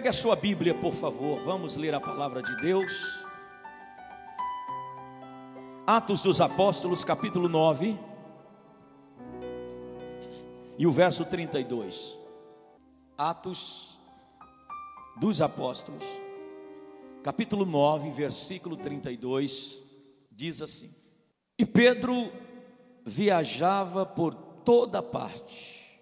[0.00, 3.22] Pegue a sua Bíblia, por favor, vamos ler a palavra de Deus.
[5.86, 7.98] Atos dos Apóstolos, capítulo 9,
[10.78, 12.18] e o verso 32.
[13.18, 13.98] Atos
[15.18, 16.02] dos Apóstolos,
[17.22, 19.82] capítulo 9, versículo 32,
[20.30, 20.94] diz assim:
[21.58, 22.32] E Pedro
[23.04, 26.00] viajava por toda parte.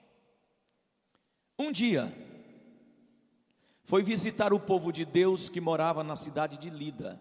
[1.59, 2.28] Um dia,
[3.89, 7.18] foi visitar o povo de Deus que morava na cidade de Lida.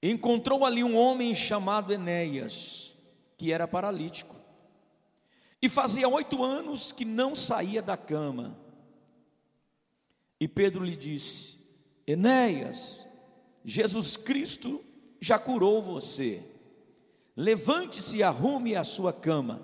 [0.00, 2.94] Encontrou ali um homem chamado Enéas,
[3.36, 4.36] que era paralítico,
[5.60, 8.56] e fazia oito anos que não saía da cama.
[10.38, 11.58] E Pedro lhe disse:
[12.06, 13.08] Enéas,
[13.64, 14.80] Jesus Cristo
[15.20, 16.40] já curou você.
[17.36, 19.60] Levante-se e arrume a sua cama.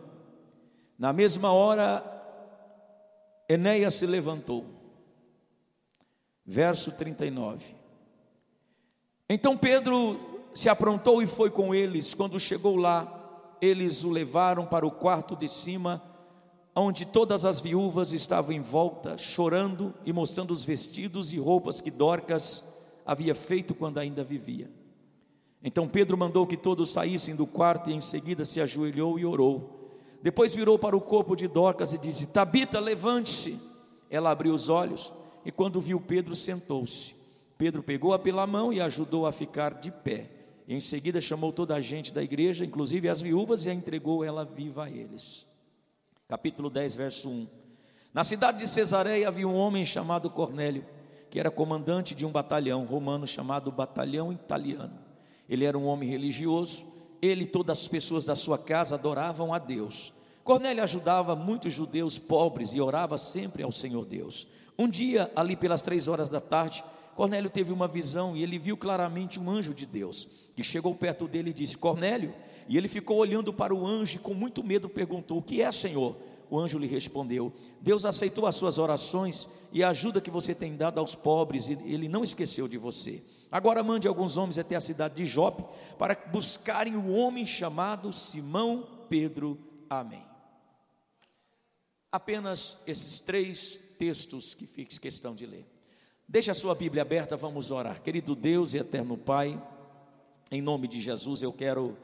[0.99, 2.16] Na mesma hora,
[3.49, 4.65] Enéas se levantou.
[6.45, 7.75] Verso 39.
[9.29, 12.15] Então Pedro se aprontou e foi com eles.
[12.15, 16.03] Quando chegou lá, eles o levaram para o quarto de cima,
[16.75, 21.91] onde todas as viúvas estavam em volta, chorando e mostrando os vestidos e roupas que
[21.91, 22.65] Dorcas
[23.05, 24.71] havia feito quando ainda vivia.
[25.63, 29.76] Então Pedro mandou que todos saíssem do quarto e em seguida se ajoelhou e orou.
[30.27, 33.61] Depois virou para o corpo de Dorcas e disse: Tabita, levante-se.
[34.11, 35.13] Ela abriu os olhos
[35.45, 37.15] e, quando viu Pedro, sentou-se.
[37.57, 40.29] Pedro pegou-a pela mão e ajudou a ficar de pé.
[40.67, 44.45] Em seguida chamou toda a gente da igreja, inclusive as viúvas, e a entregou ela
[44.45, 45.47] viva a eles.
[46.27, 47.47] Capítulo 10, verso 1.
[48.13, 50.85] Na cidade de Cesareia havia um homem chamado Cornélio,
[51.31, 54.99] que era comandante de um batalhão romano chamado Batalhão Italiano.
[55.49, 56.85] Ele era um homem religioso,
[57.23, 60.16] ele e todas as pessoas da sua casa adoravam a Deus.
[60.47, 64.47] Cornélio ajudava muitos judeus pobres e orava sempre ao Senhor Deus.
[64.79, 66.85] Um dia, ali pelas três horas da tarde,
[67.17, 71.27] Cornélio teve uma visão e ele viu claramente um anjo de Deus que chegou perto
[71.27, 72.33] dele e disse: Cornélio.
[72.69, 75.73] E ele ficou olhando para o anjo e com muito medo perguntou: O que é,
[75.73, 76.15] Senhor?
[76.49, 80.77] O anjo lhe respondeu: Deus aceitou as suas orações e a ajuda que você tem
[80.77, 83.21] dado aos pobres, e ele não esqueceu de você.
[83.51, 85.65] Agora mande alguns homens até a cidade de Jope
[85.99, 89.59] para buscarem o homem chamado Simão Pedro.
[89.91, 90.36] Amém
[92.17, 95.67] apenas esses três textos que fiz questão de ler.
[96.27, 98.01] Deixa a sua Bíblia aberta, vamos orar.
[98.03, 99.63] Querido Deus e eterno Pai,
[100.51, 101.97] em nome de Jesus eu quero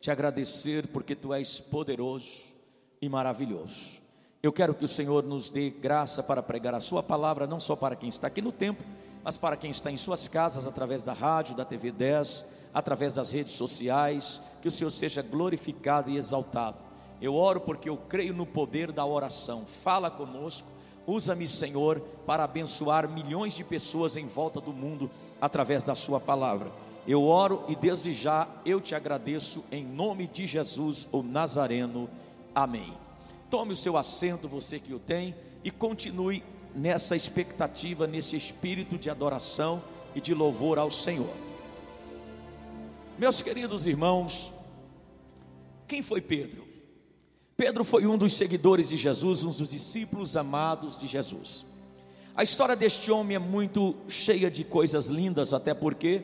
[0.00, 2.52] te agradecer porque tu és poderoso
[3.00, 4.02] e maravilhoso.
[4.42, 7.76] Eu quero que o Senhor nos dê graça para pregar a sua palavra, não só
[7.76, 8.84] para quem está aqui no templo,
[9.22, 12.44] mas para quem está em suas casas, através da rádio, da TV 10,
[12.74, 16.89] através das redes sociais, que o Senhor seja glorificado e exaltado
[17.20, 19.66] eu oro porque eu creio no poder da oração.
[19.66, 20.68] Fala conosco,
[21.06, 25.10] usa-me, Senhor, para abençoar milhões de pessoas em volta do mundo
[25.40, 26.70] através da Sua palavra.
[27.06, 32.08] Eu oro e desde já eu te agradeço em nome de Jesus, o Nazareno.
[32.54, 32.92] Amém.
[33.50, 36.42] Tome o seu assento, você que o tem, e continue
[36.74, 39.82] nessa expectativa, nesse espírito de adoração
[40.14, 41.34] e de louvor ao Senhor.
[43.18, 44.52] Meus queridos irmãos,
[45.86, 46.69] quem foi Pedro?
[47.60, 51.66] Pedro foi um dos seguidores de Jesus, um dos discípulos amados de Jesus.
[52.34, 56.22] A história deste homem é muito cheia de coisas lindas, até porque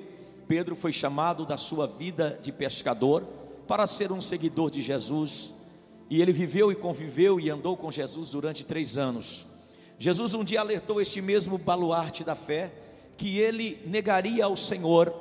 [0.48, 3.22] Pedro foi chamado da sua vida de pescador
[3.68, 5.52] para ser um seguidor de Jesus,
[6.08, 9.46] e ele viveu e conviveu e andou com Jesus durante três anos.
[9.98, 12.72] Jesus um dia alertou este mesmo baluarte da fé
[13.18, 15.14] que ele negaria ao Senhor,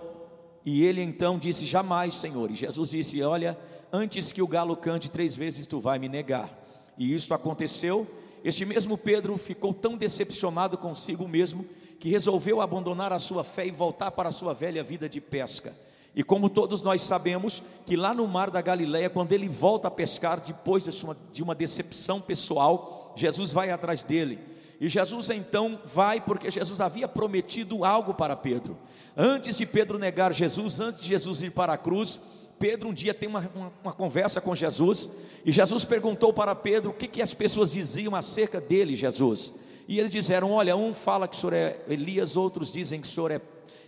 [0.66, 2.50] e ele então disse: Jamais, Senhor.
[2.50, 3.58] E Jesus disse: Olha,
[3.92, 6.50] antes que o galo cante três vezes, tu vai me negar.
[6.98, 8.08] E isto aconteceu.
[8.44, 11.66] Este mesmo Pedro ficou tão decepcionado consigo mesmo
[12.00, 15.76] que resolveu abandonar a sua fé e voltar para a sua velha vida de pesca.
[16.16, 19.92] E como todos nós sabemos, que lá no mar da Galileia, quando ele volta a
[19.92, 24.40] pescar depois de uma, de uma decepção pessoal, Jesus vai atrás dele.
[24.80, 28.78] E Jesus então vai, porque Jesus havia prometido algo para Pedro.
[29.16, 32.20] Antes de Pedro negar Jesus, antes de Jesus ir para a cruz,
[32.60, 35.10] Pedro um dia tem uma, uma, uma, conversa com Jesus,
[35.44, 39.54] e Jesus perguntou para Pedro o que, que as pessoas diziam acerca dele, Jesus.
[39.88, 43.12] E eles disseram: Olha, um fala que o senhor é Elias, outros dizem que o
[43.12, 43.42] senhor é,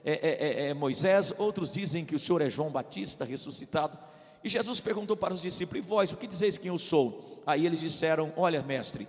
[0.04, 3.98] é, é, é, é Moisés, outros dizem que o senhor é João Batista ressuscitado.
[4.44, 7.42] E Jesus perguntou para os discípulos: E vós, o que dizeis quem eu sou?
[7.46, 9.08] Aí eles disseram: Olha, mestre,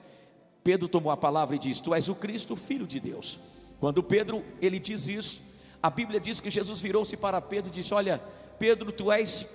[0.63, 3.39] Pedro tomou a palavra e disse: Tu és o Cristo, filho de Deus.
[3.81, 5.43] Quando Pedro ele diz isso,
[5.83, 8.21] a Bíblia diz que Jesus virou-se para Pedro e disse: Olha,
[8.59, 9.49] Pedro, tu és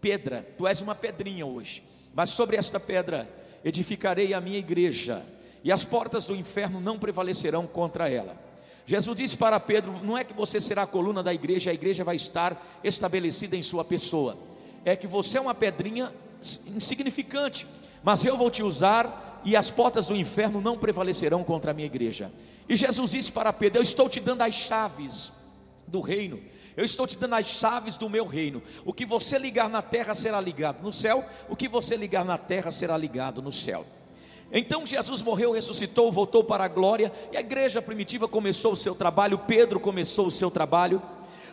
[0.00, 1.82] pedra, tu és uma pedrinha hoje,
[2.14, 3.28] mas sobre esta pedra
[3.64, 5.24] edificarei a minha igreja,
[5.62, 8.36] e as portas do inferno não prevalecerão contra ela.
[8.86, 12.04] Jesus disse para Pedro: Não é que você será a coluna da igreja, a igreja
[12.04, 14.38] vai estar estabelecida em sua pessoa,
[14.84, 16.12] é que você é uma pedrinha
[16.74, 17.66] insignificante,
[18.02, 21.86] mas eu vou te usar e as portas do inferno não prevalecerão contra a minha
[21.86, 22.32] igreja.
[22.68, 25.32] E Jesus disse para Pedro: Eu estou te dando as chaves
[25.86, 26.40] do reino.
[26.78, 28.62] Eu estou te dando as chaves do meu reino.
[28.84, 32.38] O que você ligar na terra será ligado no céu, o que você ligar na
[32.38, 33.84] terra será ligado no céu.
[34.52, 38.94] Então Jesus morreu, ressuscitou, voltou para a glória, e a igreja primitiva começou o seu
[38.94, 41.02] trabalho, Pedro começou o seu trabalho.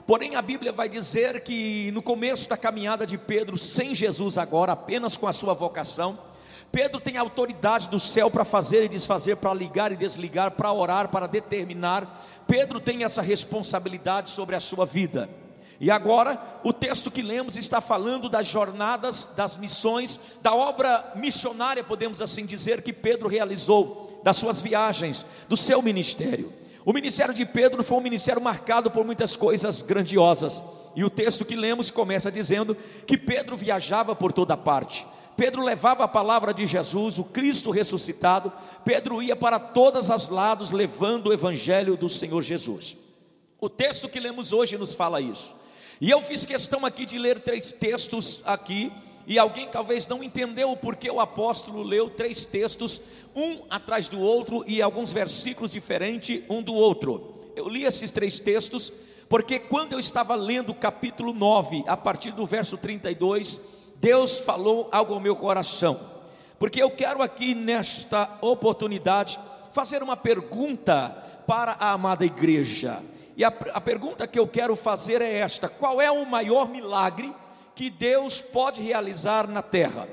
[0.06, 4.74] Porém, a Bíblia vai dizer que no começo da caminhada de Pedro, sem Jesus agora,
[4.74, 6.20] apenas com a sua vocação,
[6.76, 11.08] Pedro tem autoridade do céu para fazer e desfazer, para ligar e desligar, para orar,
[11.08, 12.22] para determinar.
[12.46, 15.30] Pedro tem essa responsabilidade sobre a sua vida.
[15.80, 21.82] E agora, o texto que lemos está falando das jornadas, das missões, da obra missionária,
[21.82, 26.52] podemos assim dizer, que Pedro realizou, das suas viagens, do seu ministério.
[26.84, 30.62] O ministério de Pedro foi um ministério marcado por muitas coisas grandiosas.
[30.94, 32.76] E o texto que lemos começa dizendo
[33.08, 35.08] que Pedro viajava por toda parte.
[35.36, 38.52] Pedro levava a palavra de Jesus, o Cristo ressuscitado.
[38.84, 42.98] Pedro ia para todos os lados levando o evangelho do Senhor Jesus.
[43.60, 45.56] O texto que lemos hoje nos fala isso.
[46.00, 48.92] E eu fiz questão aqui de ler três textos aqui,
[49.28, 53.02] e alguém talvez não entendeu o porquê o apóstolo leu três textos,
[53.36, 57.34] um atrás do outro e alguns versículos diferentes um do outro.
[57.56, 58.94] Eu li esses três textos
[59.28, 63.60] porque quando eu estava lendo o capítulo 9, a partir do verso 32,
[63.96, 66.00] Deus falou algo ao meu coração.
[66.60, 69.40] Porque eu quero aqui nesta oportunidade
[69.72, 71.10] fazer uma pergunta
[71.46, 73.04] para a amada igreja.
[73.38, 77.34] E a, a pergunta que eu quero fazer é esta: qual é o maior milagre
[77.74, 80.08] que Deus pode realizar na terra?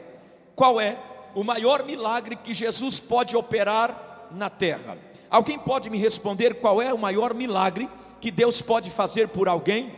[0.57, 0.99] Qual é
[1.35, 4.99] o maior milagre que Jesus pode operar na terra?
[5.31, 7.89] Alguém pode me responder qual é o maior milagre
[8.21, 9.95] que Deus pode fazer por alguém?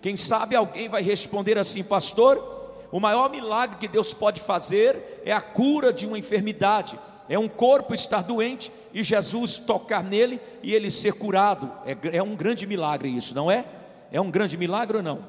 [0.00, 2.59] Quem sabe alguém vai responder assim, pastor.
[2.92, 6.98] O maior milagre que Deus pode fazer é a cura de uma enfermidade,
[7.28, 11.70] é um corpo estar doente e Jesus tocar nele e ele ser curado.
[11.86, 13.64] É, é um grande milagre isso, não é?
[14.10, 15.24] É um grande milagre ou não?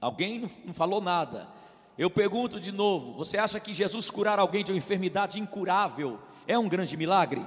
[0.00, 1.46] Alguém não, não falou nada.
[1.98, 6.58] Eu pergunto de novo: você acha que Jesus curar alguém de uma enfermidade incurável é
[6.58, 7.46] um grande milagre?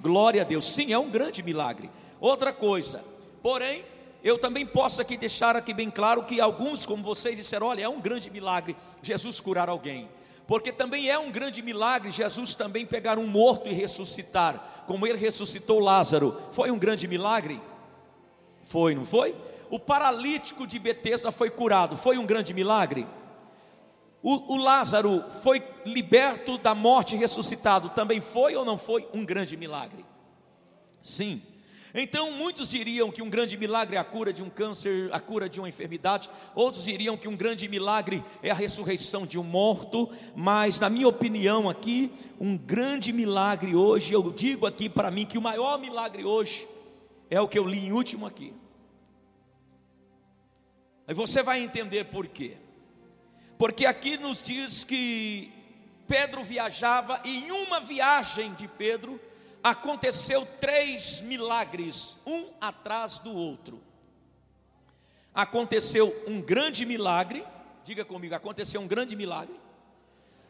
[0.00, 1.88] Glória a Deus, sim, é um grande milagre.
[2.20, 3.04] Outra coisa,
[3.40, 3.84] porém,
[4.22, 7.88] eu também posso aqui deixar aqui bem claro que alguns, como vocês disseram, olha, é
[7.88, 10.08] um grande milagre Jesus curar alguém
[10.46, 15.18] porque também é um grande milagre Jesus também pegar um morto e ressuscitar, como ele
[15.18, 16.36] ressuscitou Lázaro.
[16.50, 17.60] Foi um grande milagre?
[18.62, 19.34] Foi, não foi?
[19.70, 23.06] O paralítico de Betesda foi curado, foi um grande milagre?
[24.22, 29.24] O, o Lázaro foi liberto da morte e ressuscitado, também foi ou não foi um
[29.24, 30.04] grande milagre?
[31.00, 31.42] Sim.
[31.94, 35.48] Então, muitos diriam que um grande milagre é a cura de um câncer, a cura
[35.48, 40.10] de uma enfermidade, outros diriam que um grande milagre é a ressurreição de um morto,
[40.34, 42.10] mas, na minha opinião, aqui,
[42.40, 46.66] um grande milagre hoje, eu digo aqui para mim que o maior milagre hoje
[47.28, 48.54] é o que eu li em último aqui.
[51.06, 52.56] Aí você vai entender por quê.
[53.58, 55.52] Porque aqui nos diz que
[56.08, 59.20] Pedro viajava, e em uma viagem de Pedro,
[59.62, 63.80] aconteceu três milagres, um atrás do outro.
[65.34, 67.44] Aconteceu um grande milagre,
[67.84, 69.58] diga comigo, aconteceu um grande milagre.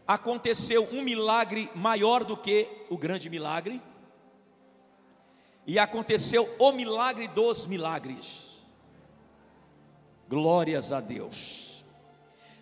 [0.07, 3.81] Aconteceu um milagre maior do que o grande milagre.
[5.67, 8.65] E aconteceu o milagre dos milagres.
[10.29, 11.85] Glórias a Deus.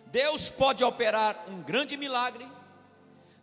[0.07, 2.47] Deus pode operar um grande milagre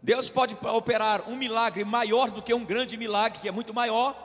[0.03, 4.17] Deus pode operar um milagre maior do que um grande milagre, que é muito maior,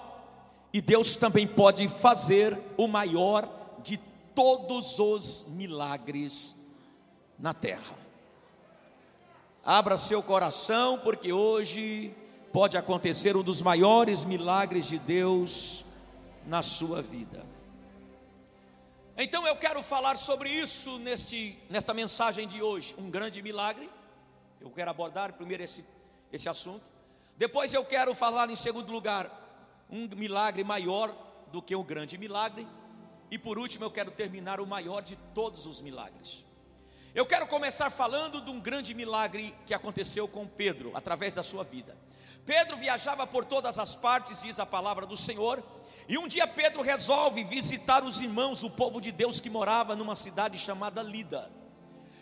[0.72, 3.50] e Deus também pode fazer o maior
[3.82, 3.98] de
[4.36, 6.56] todos os milagres
[7.38, 7.98] na terra.
[9.64, 12.14] Abra seu coração, porque hoje
[12.52, 15.86] pode acontecer um dos maiores milagres de Deus
[16.46, 17.44] na sua vida.
[19.18, 23.90] Então eu quero falar sobre isso neste, nesta mensagem de hoje, um grande milagre
[24.64, 25.84] eu quero abordar primeiro esse,
[26.32, 26.86] esse assunto.
[27.38, 29.30] Depois eu quero falar em segundo lugar
[29.90, 31.14] um milagre maior
[31.52, 32.66] do que o grande milagre.
[33.30, 36.46] E por último eu quero terminar o maior de todos os milagres.
[37.14, 41.64] Eu quero começar falando de um grande milagre que aconteceu com Pedro, através da sua
[41.64, 41.98] vida.
[42.46, 45.62] Pedro viajava por todas as partes, diz a palavra do Senhor,
[46.08, 50.16] e um dia Pedro resolve visitar os irmãos, o povo de Deus que morava numa
[50.16, 51.52] cidade chamada Lida.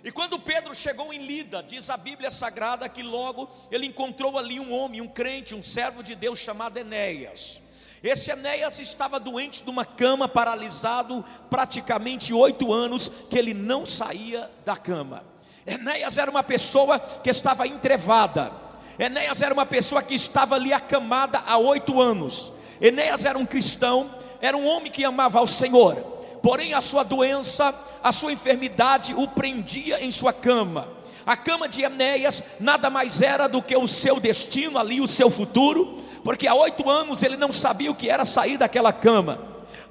[0.04, 4.60] E quando Pedro chegou em Lida, diz a Bíblia Sagrada que logo ele encontrou ali
[4.60, 7.62] um homem, um crente, um servo de Deus chamado Enéas.
[8.04, 14.50] Esse Enéas estava doente de uma cama, paralisado praticamente oito anos, que ele não saía
[14.66, 15.24] da cama.
[15.68, 18.52] Enéas era uma pessoa que estava entrevada.
[18.98, 22.52] Enéas era uma pessoa que estava ali acamada há oito anos.
[22.82, 24.10] Enéas era um cristão,
[24.42, 26.11] era um homem que amava ao Senhor.
[26.42, 30.88] Porém, a sua doença, a sua enfermidade o prendia em sua cama.
[31.26, 35.30] A cama de Enéas nada mais era do que o seu destino ali, o seu
[35.30, 39.40] futuro, porque há oito anos ele não sabia o que era sair daquela cama.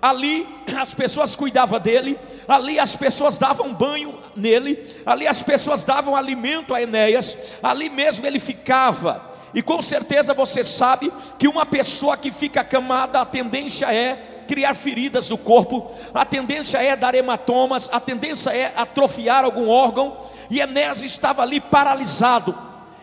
[0.02, 6.16] Ali as pessoas cuidavam dele, ali as pessoas davam banho nele, ali as pessoas davam
[6.16, 9.30] alimento a Enéas, ali mesmo ele ficava.
[9.52, 14.74] E com certeza você sabe que uma pessoa que fica acamada, a tendência é criar
[14.74, 20.16] feridas no corpo, a tendência é dar hematomas, a tendência é atrofiar algum órgão,
[20.50, 22.52] e Enéas estava ali paralisado.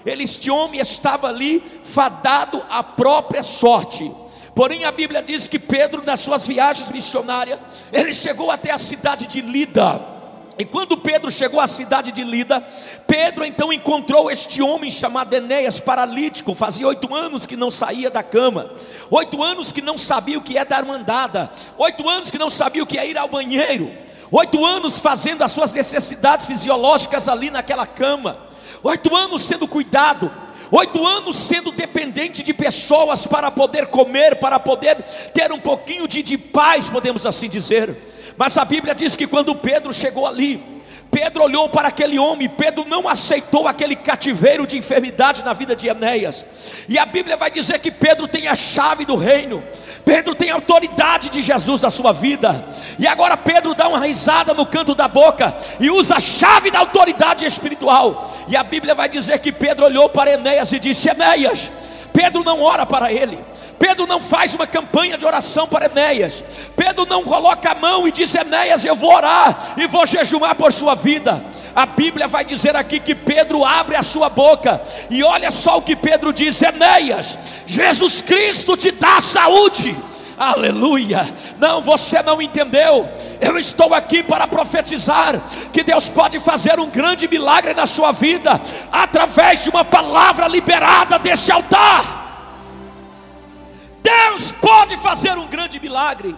[0.06, 4.12] Este homem estava ali fadado à própria sorte.
[4.54, 7.60] Porém, a Bíblia diz que Pedro, nas suas viagens missionárias,
[7.94, 10.17] ele chegou até a cidade de Lida.
[10.60, 12.66] E quando Pedro chegou à cidade de Lida,
[13.06, 18.24] Pedro então encontrou este homem chamado Enéas, paralítico, fazia oito anos que não saía da
[18.24, 18.72] cama,
[19.12, 22.82] oito anos que não sabia o que é dar mandada, oito anos que não sabia
[22.82, 23.96] o que é ir ao banheiro,
[24.32, 28.40] oito anos fazendo as suas necessidades fisiológicas ali naquela cama,
[28.82, 30.34] oito anos sendo cuidado,
[30.72, 34.96] oito anos sendo dependente de pessoas para poder comer, para poder
[35.36, 38.17] ter um pouquinho de, de paz, podemos assim dizer.
[38.38, 40.78] Mas a Bíblia diz que quando Pedro chegou ali,
[41.10, 45.88] Pedro olhou para aquele homem, Pedro não aceitou aquele cativeiro de enfermidade na vida de
[45.88, 46.46] Enéas.
[46.88, 49.64] E a Bíblia vai dizer que Pedro tem a chave do reino.
[50.04, 52.64] Pedro tem a autoridade de Jesus na sua vida.
[53.00, 56.80] E agora Pedro dá uma risada no canto da boca e usa a chave da
[56.80, 58.32] autoridade espiritual.
[58.48, 61.72] E a Bíblia vai dizer que Pedro olhou para Enéas e disse: Enéas,
[62.14, 63.40] Pedro não ora para ele.
[63.80, 66.44] Pedro não faz uma campanha de oração para Enéas.
[66.76, 70.74] Pedro não coloca a mão e diz: Enéas, eu vou orar e vou jejuar por
[70.74, 71.44] sua vida.
[71.76, 75.82] A Bíblia vai dizer aqui que Pedro abre a sua boca e olha só o
[75.82, 79.96] que Pedro diz: Enéas, Jesus Cristo te dá saúde.
[80.38, 81.28] Aleluia.
[81.58, 83.10] Não, você não entendeu.
[83.42, 85.42] Eu estou aqui para profetizar
[85.74, 91.18] que Deus pode fazer um grande milagre na sua vida através de uma palavra liberada
[91.18, 92.27] desse altar.
[94.08, 96.34] Deus pode fazer um grande milagre.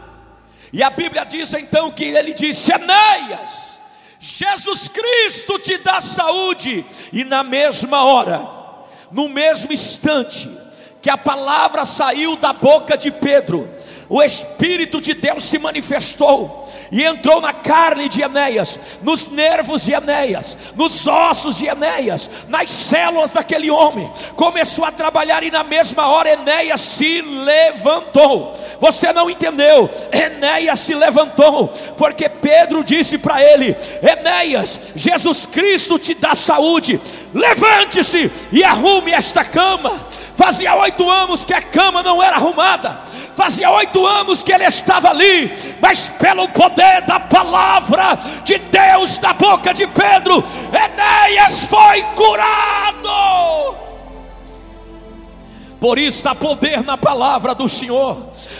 [0.73, 3.79] E a Bíblia diz então que ele disse: Enéas,
[4.19, 6.83] Jesus Cristo te dá saúde,
[7.13, 8.47] e na mesma hora,
[9.11, 10.49] no mesmo instante,
[10.99, 13.69] que a palavra saiu da boca de Pedro,
[14.09, 19.93] o Espírito de Deus se manifestou e entrou na carne de Enéas, nos nervos de
[19.93, 24.11] Enéas, nos ossos de Enéas, nas células daquele homem.
[24.35, 28.53] Começou a trabalhar e na mesma hora Enéas se levantou.
[28.79, 29.87] Você não entendeu?
[30.11, 36.99] Enéas se levantou, porque Pedro disse para ele: Enéas, Jesus Cristo te dá saúde.
[37.31, 39.91] Levante-se e arrume esta cama.
[40.33, 42.97] Fazia oito anos que a cama não era arrumada.
[43.39, 49.31] Fazia oito anos que ele estava ali, mas pelo poder da palavra de Deus da
[49.31, 50.43] boca de Pedro,
[50.73, 53.88] Enéas foi curado.
[55.79, 58.17] Por isso há poder na palavra do Senhor,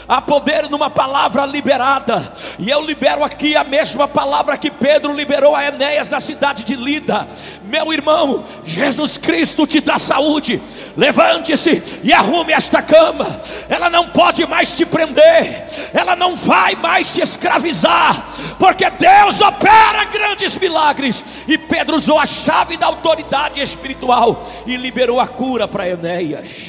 [0.08, 5.54] há poder numa palavra liberada, e eu libero aqui a mesma palavra que Pedro liberou
[5.54, 7.28] a Enéas na cidade de Lida.
[7.66, 10.62] Meu irmão, Jesus Cristo te dá saúde.
[10.96, 13.26] Levante-se e arrume esta cama.
[13.68, 20.06] Ela não pode mais te prender, ela não vai mais te escravizar, porque Deus opera
[20.06, 21.24] grandes milagres.
[21.48, 26.69] E Pedro usou a chave da autoridade espiritual e liberou a cura para Enéas.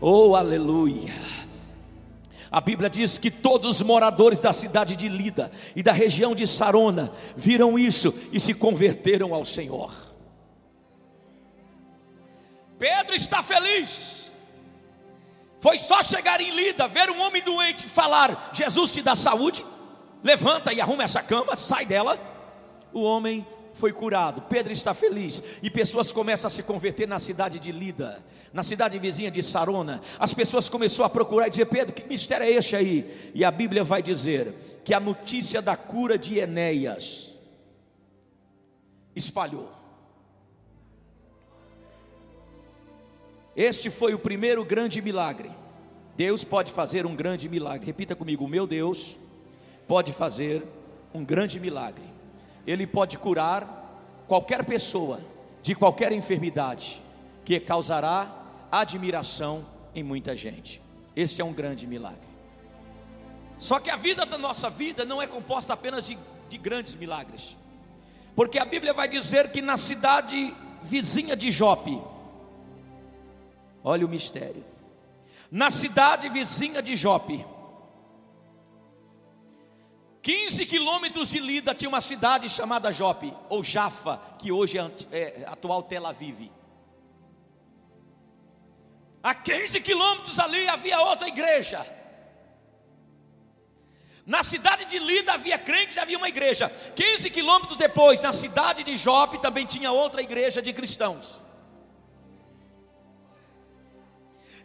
[0.00, 1.14] Oh, aleluia.
[2.50, 6.46] A Bíblia diz que todos os moradores da cidade de Lida e da região de
[6.46, 9.92] Sarona viram isso e se converteram ao Senhor.
[12.78, 14.32] Pedro está feliz.
[15.60, 19.64] Foi só chegar em Lida, ver um homem doente falar: Jesus te dá saúde,
[20.24, 22.18] levanta e arruma essa cama, sai dela.
[22.92, 24.42] O homem foi curado.
[24.42, 28.98] Pedro está feliz e pessoas começam a se converter na cidade de Lida, na cidade
[28.98, 30.00] vizinha de Sarona.
[30.18, 33.32] As pessoas começaram a procurar e dizer: Pedro, que mistério é este aí?
[33.34, 37.38] E a Bíblia vai dizer que a notícia da cura de Enéas
[39.14, 39.70] espalhou.
[43.56, 45.50] Este foi o primeiro grande milagre.
[46.16, 47.86] Deus pode fazer um grande milagre.
[47.86, 49.18] Repita comigo: meu Deus
[49.86, 50.62] pode fazer
[51.12, 52.09] um grande milagre.
[52.66, 55.20] Ele pode curar qualquer pessoa
[55.62, 57.02] de qualquer enfermidade
[57.44, 58.30] que causará
[58.70, 60.80] admiração em muita gente.
[61.14, 62.30] Esse é um grande milagre.
[63.58, 67.56] Só que a vida da nossa vida não é composta apenas de, de grandes milagres,
[68.34, 72.00] porque a Bíblia vai dizer que na cidade vizinha de Jope,
[73.84, 74.64] olha o mistério,
[75.50, 77.44] na cidade vizinha de Jope,
[80.22, 85.44] 15 quilômetros de Lida tinha uma cidade chamada Jope, ou Jafa, que hoje é, é
[85.46, 86.50] atual Tel Aviv.
[89.22, 91.86] A 15 quilômetros ali havia outra igreja.
[94.26, 96.68] Na cidade de Lida havia crentes e havia uma igreja.
[96.68, 101.40] 15 quilômetros depois, na cidade de Jope, também tinha outra igreja de cristãos.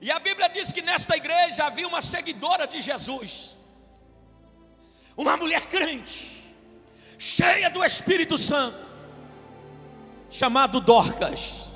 [0.01, 3.54] E a Bíblia diz que nesta igreja havia uma seguidora de Jesus,
[5.17, 6.43] uma mulher crente,
[7.17, 8.85] cheia do Espírito Santo,
[10.29, 11.71] chamado Dorcas.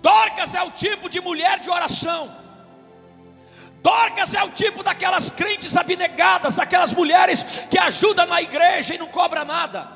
[0.00, 2.34] Dorcas é o tipo de mulher de oração.
[3.82, 9.06] Dorcas é o tipo daquelas crentes abnegadas, daquelas mulheres que ajudam na igreja e não
[9.06, 9.92] cobra nada,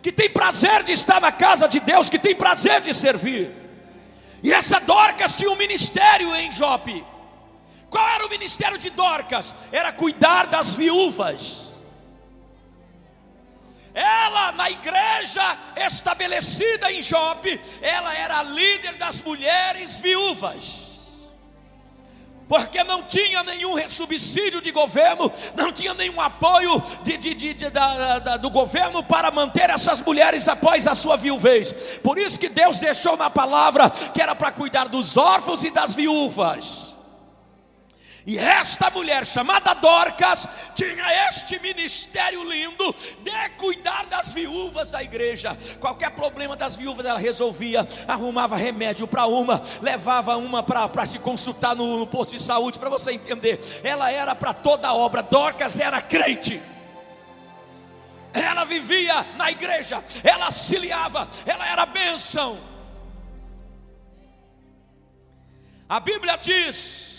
[0.00, 3.50] que tem prazer de estar na casa de Deus, que tem prazer de servir.
[4.42, 7.04] E essa Dorcas tinha um ministério em Jope.
[7.92, 9.54] Qual era o ministério de Dorcas?
[9.70, 11.74] Era cuidar das viúvas.
[13.92, 20.90] Ela, na igreja estabelecida em Jope, ela era a líder das mulheres viúvas
[22.48, 28.18] porque não tinha nenhum subsídio de governo, não tinha nenhum apoio de, de, de, da,
[28.18, 31.72] da, do governo para manter essas mulheres após a sua viuvez.
[32.02, 35.94] Por isso que Deus deixou na palavra que era para cuidar dos órfãos e das
[35.94, 36.91] viúvas.
[38.24, 45.56] E esta mulher chamada Dorcas tinha este ministério lindo de cuidar das viúvas da igreja.
[45.80, 51.74] Qualquer problema das viúvas ela resolvia, arrumava remédio para uma, levava uma para se consultar
[51.74, 53.58] no, no posto de saúde, para você entender.
[53.82, 55.22] Ela era para toda a obra.
[55.22, 56.62] Dorcas era crente.
[58.32, 62.58] Ela vivia na igreja, ela auxiliava, ela era bênção.
[65.88, 67.11] A Bíblia diz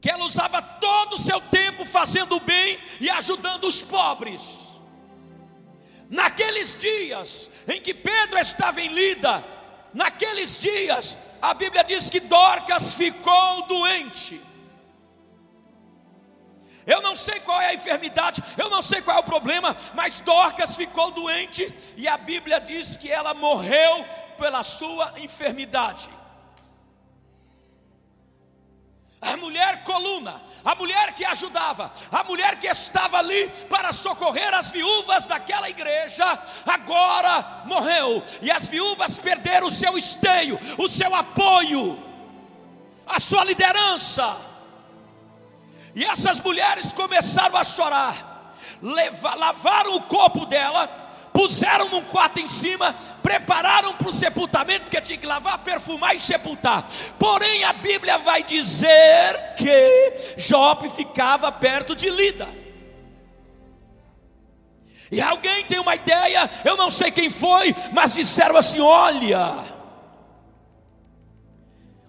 [0.00, 4.42] que ela usava todo o seu tempo fazendo o bem e ajudando os pobres.
[6.08, 9.44] Naqueles dias em que Pedro estava em Lida,
[9.92, 14.40] naqueles dias, a Bíblia diz que Dorcas ficou doente.
[16.86, 20.20] Eu não sei qual é a enfermidade, eu não sei qual é o problema, mas
[20.20, 24.04] Dorcas ficou doente e a Bíblia diz que ela morreu
[24.38, 26.08] pela sua enfermidade
[29.20, 34.72] a mulher coluna, a mulher que ajudava, a mulher que estava ali para socorrer as
[34.72, 36.24] viúvas daquela igreja,
[36.66, 42.02] agora morreu, e as viúvas perderam o seu esteio, o seu apoio,
[43.06, 44.36] a sua liderança,
[45.94, 48.54] e essas mulheres começaram a chorar,
[49.36, 55.18] lavaram o corpo dela, puseram num quarto em cima, prepararam para o sepultamento, porque tinha
[55.18, 56.84] que lavar, perfumar e sepultar.
[57.18, 62.48] Porém, a Bíblia vai dizer que Jope ficava perto de Lida.
[65.12, 69.64] E alguém tem uma ideia, eu não sei quem foi, mas disseram assim: olha,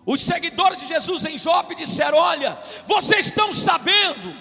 [0.05, 4.35] os seguidores de Jesus em Jope disseram: olha, vocês estão sabendo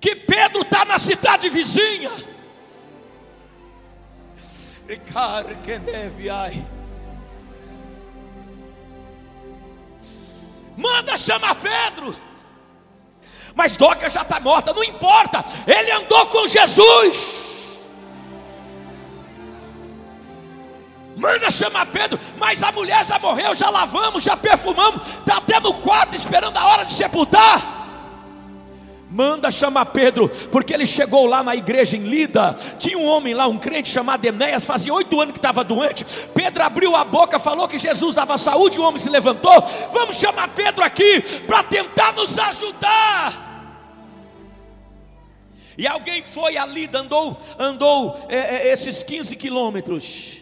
[0.00, 2.10] que Pedro está na cidade vizinha.
[10.76, 12.16] Manda chamar Pedro.
[13.54, 15.44] Mas Doca já está morta, não importa.
[15.66, 17.80] Ele andou com Jesus.
[21.16, 25.74] Manda chamar Pedro, mas a mulher já morreu, já lavamos, já perfumamos, está até no
[25.74, 27.79] quarto esperando a hora de sepultar.
[29.10, 32.56] Manda chamar Pedro, porque ele chegou lá na igreja em Lida.
[32.78, 36.06] Tinha um homem lá, um crente chamado Enéas, fazia oito anos que estava doente.
[36.32, 38.78] Pedro abriu a boca, falou que Jesus dava saúde.
[38.78, 39.52] O homem se levantou.
[39.92, 43.48] Vamos chamar Pedro aqui para tentar nos ajudar.
[45.76, 50.36] E alguém foi a Lida, andou, andou é, é, esses 15 quilômetros.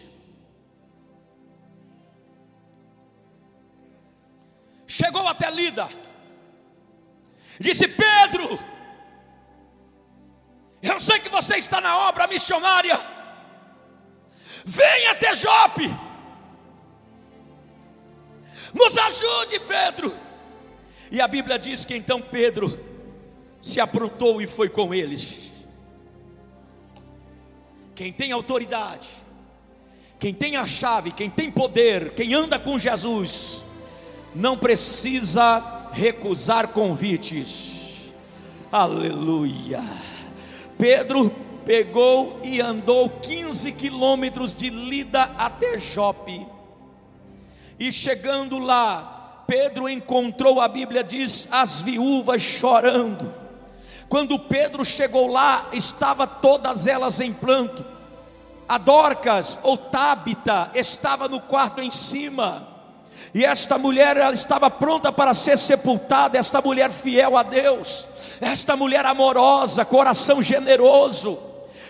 [4.85, 5.87] Chegou até Lida
[7.59, 8.59] disse: Pedro,
[10.81, 12.97] eu sei que você está na obra missionária,
[14.63, 15.87] venha até Jope,
[18.73, 20.17] nos ajude, Pedro.
[21.11, 22.79] E a Bíblia diz que então Pedro
[23.59, 25.49] se aprontou e foi com eles.
[27.95, 29.09] quem tem autoridade,
[30.17, 33.65] quem tem a chave, quem tem poder, quem anda com Jesus,
[34.33, 38.11] não precisa recusar convites.
[38.71, 39.83] Aleluia.
[40.77, 41.29] Pedro
[41.65, 46.47] pegou e andou 15 quilômetros de Lida até Jope.
[47.79, 53.33] E chegando lá, Pedro encontrou, a Bíblia diz, as viúvas chorando.
[54.07, 57.85] Quando Pedro chegou lá, estava todas elas em pranto.
[58.67, 62.67] A Dorcas ou Tábita estava no quarto em cima.
[63.33, 68.07] E esta mulher ela estava pronta para ser sepultada, esta mulher fiel a Deus,
[68.41, 71.37] esta mulher amorosa, coração generoso.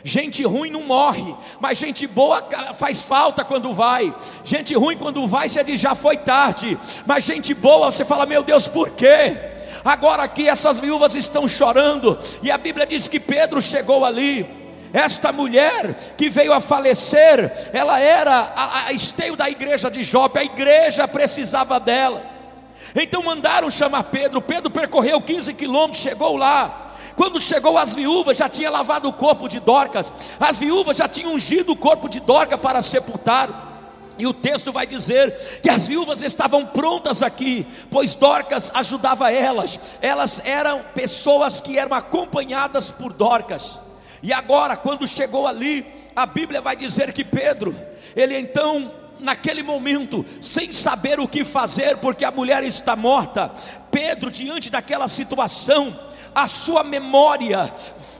[0.04, 4.13] Gente ruim não morre, mas gente boa faz falta quando vai.
[4.43, 6.78] Gente ruim quando vai, você diz já foi tarde.
[7.06, 9.38] Mas gente boa, você fala, meu Deus, por quê?
[9.84, 14.60] Agora aqui essas viúvas estão chorando, e a Bíblia diz que Pedro chegou ali.
[14.93, 20.39] Esta mulher que veio a falecer, ela era a, a esteio da igreja de Jope,
[20.39, 22.25] a igreja precisava dela.
[22.95, 24.41] Então mandaram chamar Pedro.
[24.41, 26.88] Pedro percorreu 15 quilômetros, chegou lá.
[27.15, 31.34] Quando chegou as viúvas, já tinha lavado o corpo de Dorcas, as viúvas já tinham
[31.34, 33.67] ungido o corpo de Dorcas para sepultar.
[34.17, 39.80] E o texto vai dizer que as viúvas estavam prontas aqui, pois Dorcas ajudava elas,
[40.02, 43.80] elas eram pessoas que eram acompanhadas por Dorcas.
[44.21, 47.75] E agora, quando chegou ali, a Bíblia vai dizer que Pedro,
[48.15, 53.51] ele então naquele momento, sem saber o que fazer, porque a mulher está morta,
[53.91, 55.97] Pedro, diante daquela situação,
[56.34, 57.71] a sua memória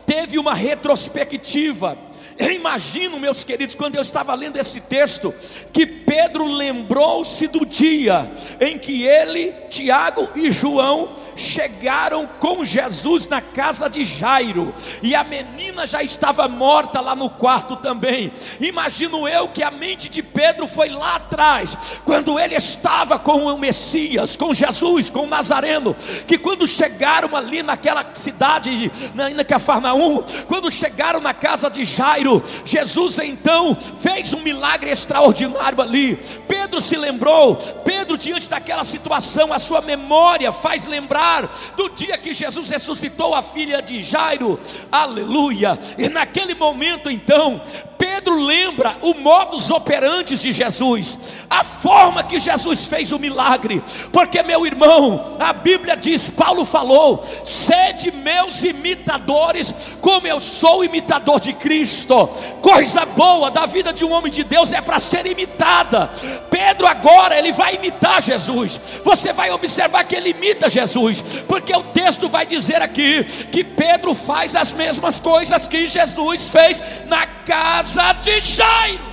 [0.06, 1.98] teve uma retrospectiva.
[2.38, 5.34] Eu imagino, meus queridos, quando eu estava lendo esse texto,
[5.74, 8.32] que Pedro lembrou-se do dia
[8.62, 15.24] em que ele, Tiago e João chegaram com Jesus na casa de Jairo, e a
[15.24, 18.32] menina já estava morta lá no quarto também.
[18.60, 23.58] Imagino eu que a mente de Pedro foi lá atrás, quando ele estava com o
[23.58, 25.96] Messias, com Jesus, com o Nazareno,
[26.28, 33.20] que quando chegaram ali naquela cidade, na Cafarnaum, quando chegaram na casa de Jairo, Jesus
[33.20, 36.18] então fez um milagre extraordinário ali.
[36.48, 42.18] Pedro se lembrou, Pedro, diante daquela situação, a sua memória faz lembrar lembrar do dia
[42.18, 44.60] que Jesus ressuscitou a filha de Jairo,
[44.92, 45.78] aleluia.
[45.98, 47.62] E naquele momento, então,
[48.00, 51.18] Pedro lembra o modus operandi de Jesus,
[51.50, 57.22] a forma que Jesus fez o milagre, porque meu irmão, a Bíblia diz, Paulo falou:
[57.44, 62.28] sede meus imitadores, como eu sou imitador de Cristo.
[62.62, 66.10] Coisa boa da vida de um homem de Deus é para ser imitada.
[66.50, 68.80] Pedro agora ele vai imitar Jesus.
[69.04, 74.14] Você vai observar que ele imita Jesus, porque o texto vai dizer aqui que Pedro
[74.14, 79.10] faz as mesmas coisas que Jesus fez na casa de Jairo.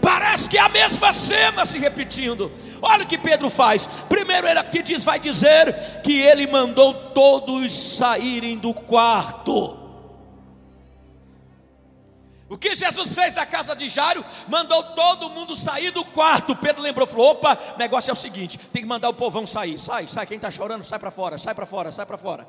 [0.00, 2.50] Parece que é a mesma cena se repetindo.
[2.80, 3.88] Olha o que Pedro faz.
[4.08, 9.77] Primeiro ele aqui diz, vai dizer que ele mandou todos saírem do quarto.
[12.48, 14.24] O que Jesus fez na casa de Jairo?
[14.48, 16.56] Mandou todo mundo sair do quarto.
[16.56, 19.78] Pedro lembrou, falou: opa, negócio é o seguinte: tem que mandar o povão sair.
[19.78, 22.48] Sai, sai, quem está chorando, sai para fora, sai para fora, sai para fora.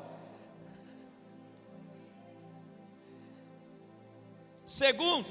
[4.64, 5.30] Segundo,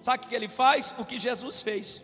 [0.00, 0.92] sabe o que ele faz?
[0.98, 2.02] O que Jesus fez.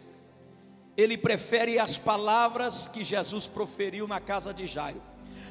[0.96, 5.02] Ele prefere as palavras que Jesus proferiu na casa de Jairo.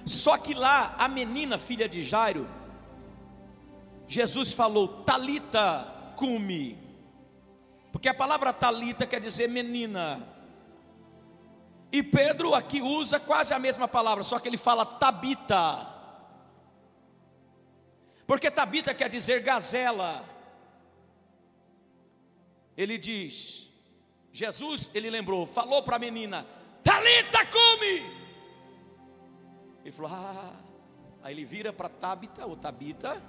[0.05, 2.47] Só que lá, a menina, filha de Jairo,
[4.07, 6.77] Jesus falou: Talita cumi.
[7.91, 10.27] Porque a palavra talita quer dizer menina.
[11.91, 15.93] E Pedro aqui usa quase a mesma palavra, só que ele fala tabita.
[18.27, 20.35] Porque tabita quer dizer gazela
[22.77, 23.71] ele diz:
[24.31, 26.45] Jesus, ele lembrou, falou para a menina:
[26.83, 28.25] Talita, come.
[29.83, 30.53] Ele falou: Ah.
[31.23, 33.19] Aí ele vira para Tabita, ou Tabita,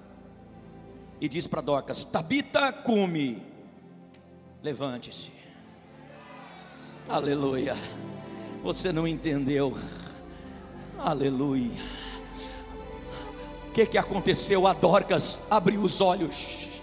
[1.20, 3.42] e diz para Docas: Tabita, come.
[4.62, 5.32] Levante-se.
[7.08, 7.76] Aleluia.
[8.62, 9.76] Você não entendeu.
[10.98, 11.80] Aleluia.
[13.68, 14.66] O que, que aconteceu?
[14.66, 16.80] A Dorcas abriu os olhos.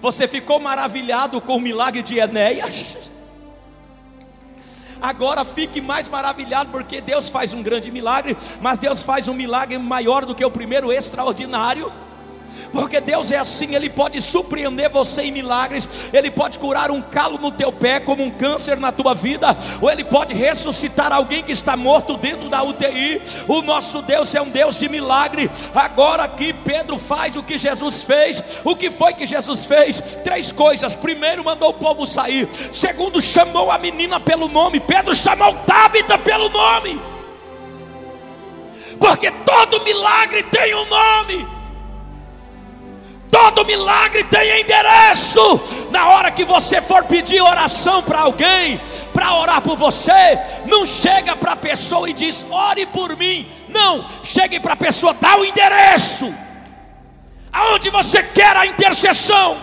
[0.00, 3.10] Você ficou maravilhado com o milagre de Enéas?
[5.00, 9.78] Agora fique mais maravilhado, porque Deus faz um grande milagre, mas Deus faz um milagre
[9.78, 11.90] maior do que o primeiro extraordinário.
[12.72, 17.38] Porque Deus é assim, Ele pode surpreender você em milagres, Ele pode curar um calo
[17.38, 21.52] no teu pé, como um câncer na tua vida, ou Ele pode ressuscitar alguém que
[21.52, 23.20] está morto dentro da UTI.
[23.46, 25.50] O nosso Deus é um Deus de milagre.
[25.74, 28.42] Agora aqui Pedro faz o que Jesus fez.
[28.64, 30.00] O que foi que Jesus fez?
[30.22, 30.94] Três coisas.
[30.94, 32.48] Primeiro, mandou o povo sair.
[32.72, 34.80] Segundo, chamou a menina pelo nome.
[34.80, 37.00] Pedro chamou Tabita pelo nome.
[38.98, 41.57] Porque todo milagre tem um nome.
[43.30, 45.60] Todo milagre tem endereço.
[45.90, 48.80] Na hora que você for pedir oração para alguém,
[49.12, 53.50] para orar por você, não chega para a pessoa e diz: ore por mim.
[53.68, 56.34] Não, chegue para a pessoa, dá o endereço.
[57.52, 59.58] Aonde você quer a intercessão?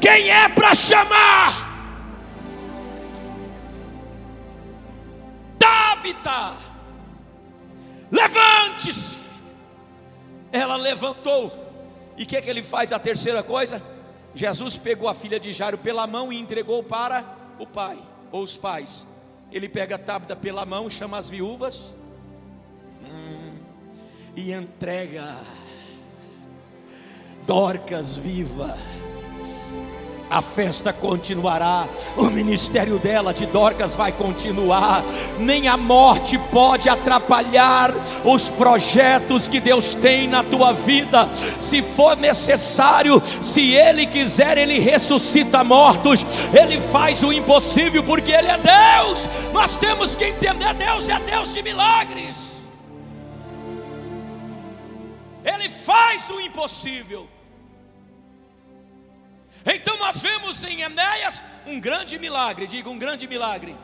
[0.00, 1.68] Quem é para chamar?
[5.58, 6.56] Tabita,
[8.10, 9.18] levante-se.
[10.52, 11.69] Ela levantou
[12.20, 12.92] e o que, é que ele faz?
[12.92, 13.82] A terceira coisa:
[14.34, 17.24] Jesus pegou a filha de Jairo pela mão e entregou para
[17.58, 17.98] o pai,
[18.30, 19.06] ou os pais.
[19.50, 21.96] Ele pega a tábua pela mão, chama as viúvas
[23.02, 23.54] hum,
[24.36, 25.34] e entrega
[27.46, 28.76] Dorcas viva
[30.30, 35.02] a festa continuará, o ministério dela de Dorcas vai continuar,
[35.40, 37.92] nem a morte pode atrapalhar
[38.24, 41.28] os projetos que Deus tem na tua vida.
[41.60, 46.24] Se for necessário, se Ele quiser, Ele ressuscita mortos,
[46.56, 49.28] Ele faz o impossível, porque Ele é Deus.
[49.52, 52.60] Nós temos que entender: Deus é Deus de milagres,
[55.44, 57.26] Ele faz o impossível.
[59.64, 63.76] Então nós vemos em Enéas um grande milagre, diga um grande milagre.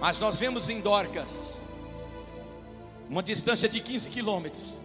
[0.00, 1.60] Mas nós vemos em Dorcas,
[3.08, 4.78] uma distância de 15 quilômetros.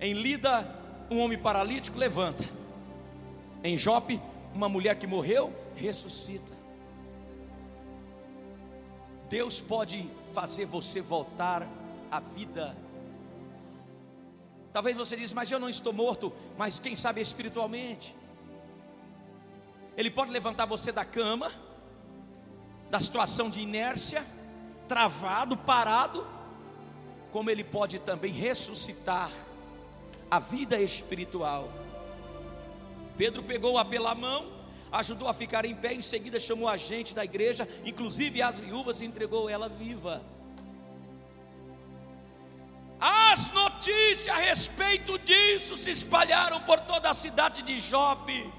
[0.00, 0.68] Em Lida,
[1.10, 2.44] um homem paralítico levanta.
[3.62, 4.20] Em Jope,
[4.52, 6.52] uma mulher que morreu ressuscita.
[9.28, 11.66] Deus pode fazer você voltar
[12.10, 12.76] à vida
[14.74, 18.12] Talvez você diz, mas eu não estou morto, mas quem sabe espiritualmente.
[19.96, 21.52] Ele pode levantar você da cama,
[22.90, 24.26] da situação de inércia,
[24.88, 26.26] travado, parado,
[27.30, 29.30] como ele pode também ressuscitar
[30.28, 31.70] a vida espiritual.
[33.16, 34.50] Pedro pegou-a pela mão,
[34.90, 39.00] ajudou a ficar em pé, em seguida chamou a gente da igreja, inclusive as viúvas,
[39.00, 40.33] e entregou ela viva.
[43.84, 48.50] As notícias a respeito disso se espalharam por toda a cidade de Jope.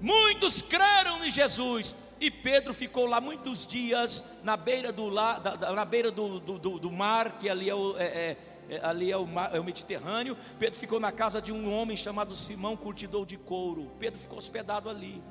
[0.00, 1.94] Muitos creram em Jesus.
[2.18, 7.38] E Pedro ficou lá muitos dias na beira do, na beira do, do, do mar,
[7.38, 8.36] que ali é o, é, é,
[8.70, 10.34] é, ali é o, mar, é o Mediterrâneo.
[10.58, 13.92] Pedro ficou na casa de um homem chamado Simão, curtidor de couro.
[13.98, 15.22] Pedro ficou hospedado ali.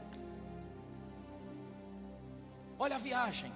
[2.78, 3.52] Olha a viagem.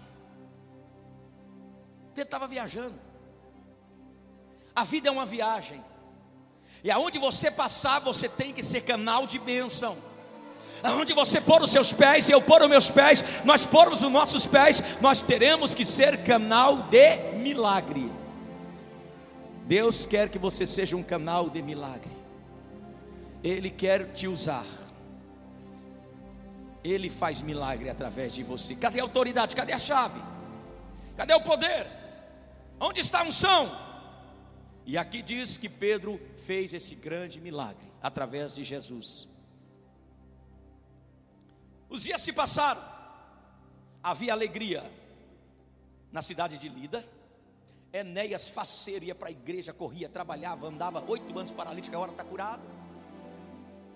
[2.15, 3.10] Pedro estava viajando.
[4.75, 5.83] A vida é uma viagem.
[6.83, 9.97] E aonde você passar, você tem que ser canal de bênção.
[10.83, 14.47] Aonde você pôr os seus pés, eu pôr os meus pés, nós pormos os nossos
[14.47, 18.11] pés, nós teremos que ser canal de milagre.
[19.67, 22.11] Deus quer que você seja um canal de milagre.
[23.43, 24.65] Ele quer te usar.
[26.83, 28.73] Ele faz milagre através de você.
[28.73, 29.55] Cadê a autoridade?
[29.55, 30.19] Cadê a chave?
[31.15, 31.87] Cadê o poder?
[32.79, 33.90] Onde está a unção?
[34.91, 39.25] E aqui diz que Pedro fez esse grande milagre através de Jesus.
[41.87, 42.83] Os dias se passaram,
[44.03, 44.83] havia alegria
[46.11, 47.07] na cidade de Lida.
[47.93, 52.61] Enéas faceiro ia para a igreja, corria, trabalhava, andava oito anos paralítico, agora está curado.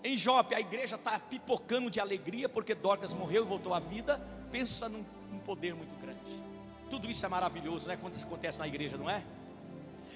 [0.01, 4.17] Em Jope, a igreja está pipocando de alegria porque Dorcas morreu e voltou à vida.
[4.49, 6.41] Pensa num, num poder muito grande.
[6.89, 7.97] Tudo isso é maravilhoso, né?
[7.97, 9.25] Quando isso acontece na igreja, não é?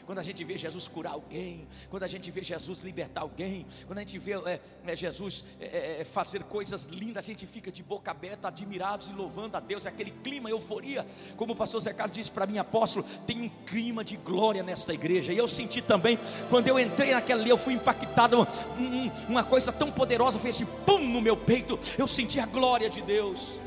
[0.10, 4.00] Quando a gente vê Jesus curar alguém, quando a gente vê Jesus libertar alguém, quando
[4.00, 7.72] a gente vê é, é, Jesus é, é, é, fazer coisas lindas, a gente fica
[7.72, 11.06] de boca aberta, admirados e louvando a Deus, é aquele clima, euforia,
[11.38, 14.96] como o pastor Zé Carlos disse para mim, apóstolo, tem um clima de glória nesta
[14.96, 16.18] igreja, e eu senti também,
[16.50, 18.48] quando eu entrei naquela ali, eu fui impactado,
[18.80, 22.90] um, uma coisa tão poderosa, fez assim, pum, no meu peito, eu senti a glória
[22.90, 23.60] de Deus,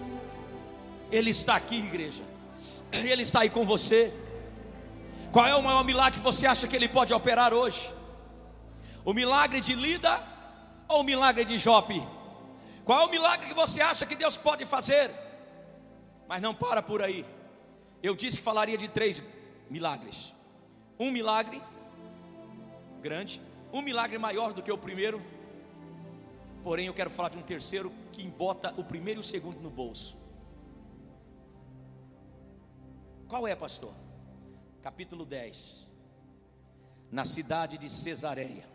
[1.09, 2.25] Ele está aqui igreja,
[2.93, 4.13] Ele está aí com você,
[5.33, 7.93] qual é o maior milagre que você acha que ele pode operar hoje?
[9.03, 10.23] O milagre de Lida
[10.87, 12.07] ou o milagre de Jope?
[12.85, 15.11] Qual é o milagre que você acha que Deus pode fazer?
[16.29, 17.25] Mas não para por aí.
[18.03, 19.23] Eu disse que falaria de três
[19.71, 20.35] milagres.
[20.99, 21.63] Um milagre
[23.01, 23.41] grande,
[23.73, 25.23] um milagre maior do que o primeiro.
[26.63, 29.71] Porém, eu quero falar de um terceiro que bota o primeiro e o segundo no
[29.71, 30.19] bolso.
[33.27, 34.02] Qual é, pastor?
[34.83, 35.93] Capítulo 10.
[37.09, 38.69] Na cidade de Cesareia.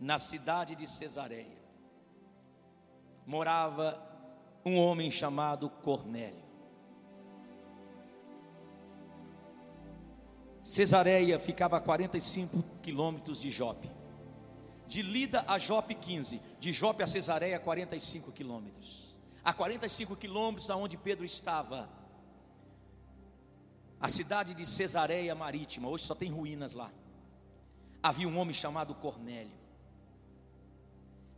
[0.00, 1.60] Na cidade de Cesareia.
[3.26, 4.02] Morava
[4.64, 6.42] um homem chamado Cornélio.
[10.64, 13.90] Cesareia ficava a 45 quilômetros de Jope.
[14.88, 19.09] De Lida a Jope 15, de Jope a Cesareia 45 quilômetros.
[19.44, 21.88] A 45 quilômetros da onde Pedro estava,
[24.00, 26.90] a cidade de Cesareia Marítima, hoje só tem ruínas lá.
[28.02, 29.52] Havia um homem chamado Cornélio,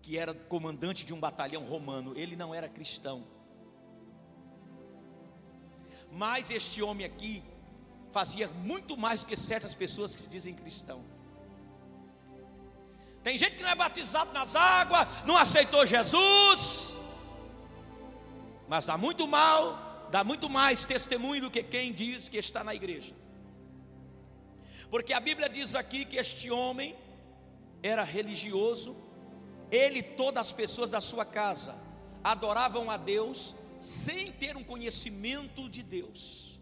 [0.00, 3.24] que era comandante de um batalhão romano, ele não era cristão.
[6.10, 7.42] Mas este homem aqui
[8.12, 11.02] fazia muito mais do que certas pessoas que se dizem cristão.
[13.22, 16.98] Tem gente que não é batizado nas águas, não aceitou Jesus,
[18.68, 22.75] mas dá muito mal, dá muito mais testemunho do que quem diz que está na
[22.75, 23.14] igreja.
[24.90, 26.94] Porque a Bíblia diz aqui que este homem
[27.83, 28.96] era religioso,
[29.70, 31.75] ele e todas as pessoas da sua casa
[32.22, 36.61] adoravam a Deus sem ter um conhecimento de Deus.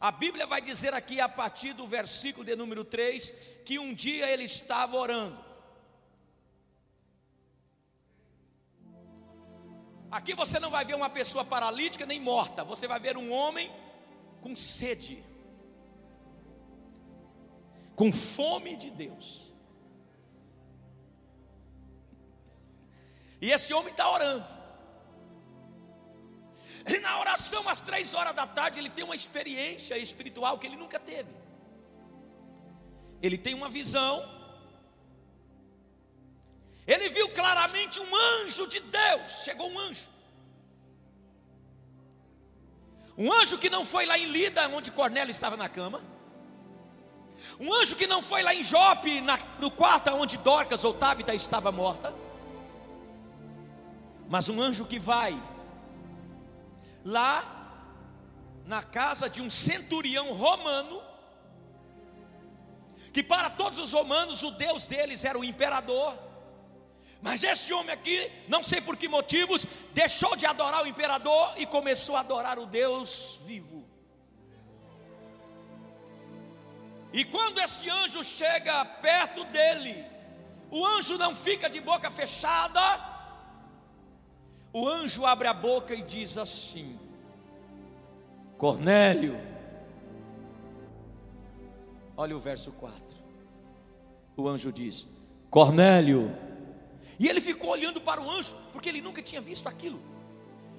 [0.00, 3.32] A Bíblia vai dizer aqui, a partir do versículo de número 3,
[3.64, 5.47] que um dia ele estava orando.
[10.10, 13.70] Aqui você não vai ver uma pessoa paralítica nem morta, você vai ver um homem
[14.40, 15.22] com sede,
[17.94, 19.52] com fome de Deus.
[23.40, 24.48] E esse homem está orando.
[26.86, 30.76] E na oração, às três horas da tarde, ele tem uma experiência espiritual que ele
[30.76, 31.30] nunca teve.
[33.20, 34.37] Ele tem uma visão.
[36.88, 39.44] Ele viu claramente um anjo de Deus.
[39.44, 40.08] Chegou um anjo.
[43.16, 46.00] Um anjo que não foi lá em Lida, onde Cornélio estava na cama.
[47.60, 51.34] Um anjo que não foi lá em Jope, na, no quarto onde Dorcas ou Tabita
[51.34, 52.14] estava morta.
[54.26, 55.38] Mas um anjo que vai
[57.04, 57.54] lá
[58.64, 61.02] na casa de um centurião romano,
[63.12, 66.27] que para todos os romanos o Deus deles era o imperador.
[67.20, 71.66] Mas este homem aqui, não sei por que motivos, deixou de adorar o imperador e
[71.66, 73.84] começou a adorar o Deus vivo.
[77.12, 80.04] E quando este anjo chega perto dele,
[80.70, 82.80] o anjo não fica de boca fechada,
[84.72, 87.00] o anjo abre a boca e diz assim:
[88.56, 89.40] Cornélio,
[92.16, 93.18] olha o verso 4.
[94.36, 95.08] O anjo diz:
[95.50, 96.47] Cornélio.
[97.18, 100.00] E ele ficou olhando para o anjo, porque ele nunca tinha visto aquilo.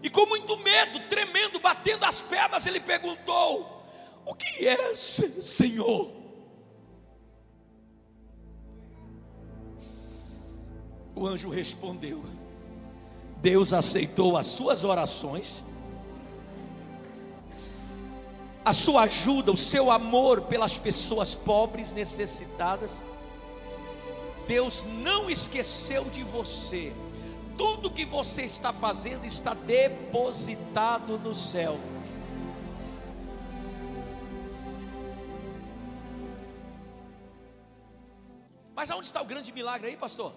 [0.01, 3.83] E com muito medo, tremendo, batendo as pernas, ele perguntou:
[4.25, 6.13] O que é, Senhor?
[11.13, 12.23] O anjo respondeu:
[13.41, 15.65] Deus aceitou as suas orações,
[18.63, 23.03] a sua ajuda, o seu amor pelas pessoas pobres, necessitadas.
[24.49, 26.91] Deus não esqueceu de você.
[27.55, 31.79] Tudo que você está fazendo está depositado no céu.
[38.73, 40.33] Mas aonde está o grande milagre aí, pastor?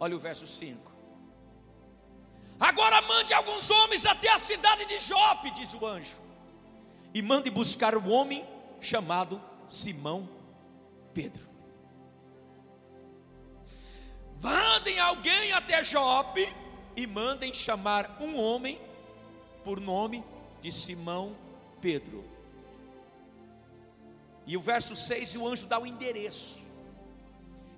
[0.00, 0.92] Olha o verso 5.
[2.58, 6.16] Agora mande alguns homens até a cidade de Jope, diz o anjo,
[7.14, 8.44] e mande buscar o homem
[8.80, 10.28] chamado Simão
[11.14, 11.47] Pedro.
[14.42, 16.52] Mandem alguém até Jope
[16.96, 18.80] e mandem chamar um homem
[19.64, 20.24] por nome
[20.60, 21.36] de Simão
[21.80, 22.24] Pedro.
[24.46, 26.62] E o verso 6, o anjo dá o endereço.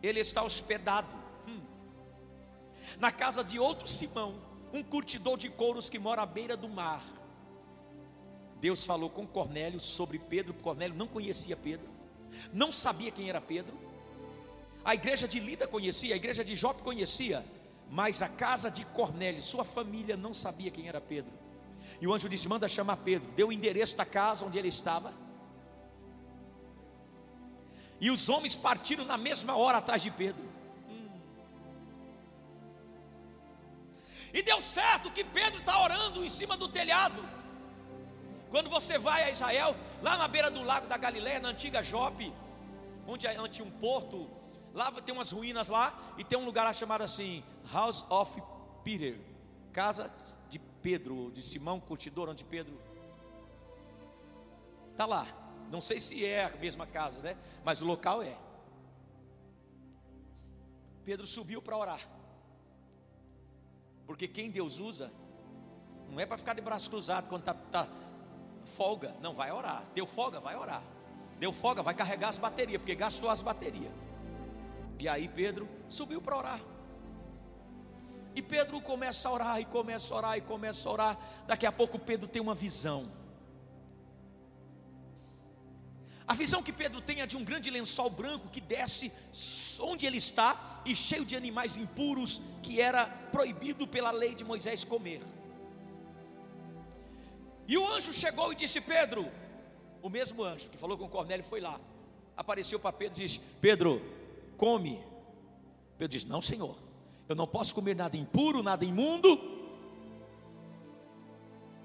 [0.02, 1.14] Ele está hospedado
[1.46, 1.60] hum,
[2.98, 7.02] na casa de outro Simão um curtidor de couros que mora à beira do mar.
[8.60, 11.88] Deus falou com Cornélio sobre Pedro, Cornélio não conhecia Pedro,
[12.52, 13.89] não sabia quem era Pedro.
[14.84, 17.44] A igreja de Lida conhecia, a igreja de Jope conhecia,
[17.90, 21.32] mas a casa de Cornélio, sua família não sabia quem era Pedro.
[22.00, 23.30] E o anjo disse: Manda chamar Pedro.
[23.32, 25.12] Deu o endereço da casa onde ele estava.
[28.00, 30.48] E os homens partiram na mesma hora atrás de Pedro.
[34.32, 37.22] E deu certo que Pedro está orando em cima do telhado.
[38.50, 42.32] Quando você vai a Israel, lá na beira do lago da Galileia, na antiga Jope,
[43.06, 44.28] onde tinha um porto,
[44.74, 47.42] lá tem umas ruínas lá, e tem um lugar lá chamado assim,
[47.72, 48.40] House of
[48.84, 49.18] Peter,
[49.72, 50.12] casa
[50.48, 52.78] de Pedro, de Simão Curtidor, onde Pedro
[54.90, 55.26] está lá.
[55.70, 57.36] Não sei se é a mesma casa, né?
[57.64, 58.36] Mas o local é.
[61.04, 62.00] Pedro subiu para orar.
[64.06, 65.12] Porque quem Deus usa,
[66.08, 67.88] não é para ficar de braço cruzado quando está tá
[68.64, 69.14] folga.
[69.20, 69.84] Não, vai orar.
[69.94, 70.82] Deu folga, vai orar.
[71.38, 73.92] Deu folga, vai carregar as baterias, porque gastou as baterias.
[75.00, 76.60] E aí Pedro subiu para orar.
[78.34, 81.18] E Pedro começa a orar, e começa a orar, e começa a orar.
[81.46, 83.10] Daqui a pouco Pedro tem uma visão.
[86.28, 89.10] A visão que Pedro tem é de um grande lençol branco que desce
[89.80, 94.84] onde ele está e cheio de animais impuros que era proibido pela lei de Moisés
[94.84, 95.22] comer.
[97.66, 99.28] E o anjo chegou e disse: Pedro,
[100.02, 101.80] o mesmo anjo que falou com Cornélio foi lá,
[102.36, 104.19] apareceu para Pedro e disse: Pedro,
[104.60, 105.02] come.
[105.96, 106.76] Pedro disse: Não, Senhor,
[107.26, 109.40] eu não posso comer nada impuro, nada imundo.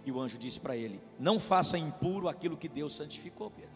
[0.04, 3.76] E o anjo disse para ele: Não faça impuro aquilo que Deus santificou, Pedro.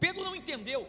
[0.00, 0.88] Pedro não entendeu.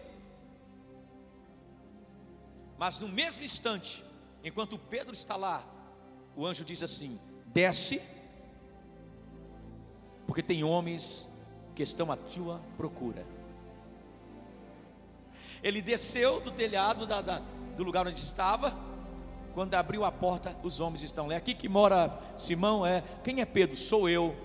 [2.75, 4.03] Mas no mesmo instante,
[4.43, 5.63] enquanto Pedro está lá,
[6.35, 8.01] o anjo diz assim: desce,
[10.25, 11.29] porque tem homens
[11.75, 13.36] que estão à tua procura.
[15.63, 17.41] Ele desceu do telhado da, da,
[17.75, 18.75] do lugar onde estava.
[19.53, 21.33] Quando abriu a porta, os homens estão lá.
[21.33, 23.03] É aqui que mora Simão é.
[23.23, 23.75] Quem é Pedro?
[23.75, 24.35] Sou eu.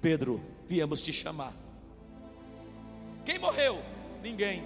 [0.00, 1.54] Pedro, viemos te chamar.
[3.24, 3.82] Quem morreu?
[4.22, 4.64] Ninguém.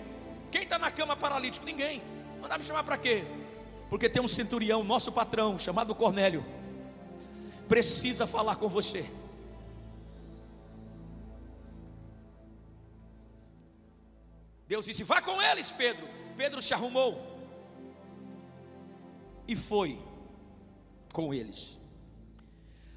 [0.50, 1.64] Quem está na cama paralítico?
[1.66, 2.02] Ninguém.
[2.40, 3.24] Mandar me chamar para quê?
[3.88, 6.44] Porque tem um centurião, nosso patrão, chamado Cornélio.
[7.68, 9.08] Precisa falar com você.
[14.74, 16.08] Deus disse: Vá com eles, Pedro.
[16.36, 17.12] Pedro se arrumou
[19.46, 19.90] e foi
[21.12, 21.78] com eles.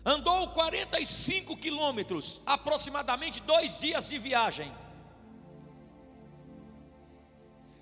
[0.04, 4.74] Andou 45 quilômetros, aproximadamente dois dias de viagem.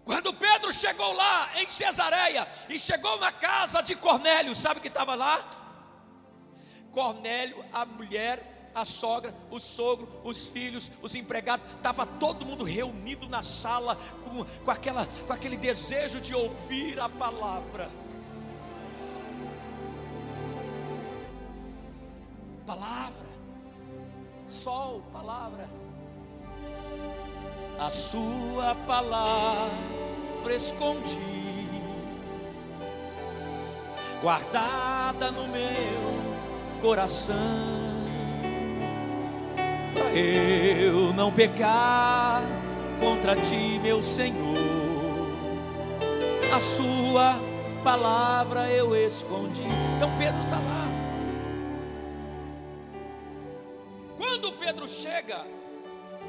[0.03, 4.89] Quando Pedro chegou lá em Cesareia e chegou na casa de Cornélio, sabe o que
[4.89, 5.37] estava lá?
[6.91, 13.28] Cornélio, a mulher, a sogra, o sogro, os filhos, os empregados, estava todo mundo reunido
[13.30, 17.89] na sala com, com, aquela, com aquele desejo de ouvir a palavra.
[22.67, 23.28] Palavra,
[24.45, 25.69] sol, palavra.
[27.80, 29.69] A sua palavra
[30.49, 31.67] escondi,
[34.21, 36.36] guardada no meu
[36.82, 37.94] coração,
[39.95, 42.43] para eu não pecar
[42.99, 44.55] contra ti, meu Senhor.
[46.53, 47.39] A sua
[47.83, 49.63] palavra eu escondi.
[49.95, 50.85] Então Pedro está lá.
[54.17, 55.45] Quando Pedro chega,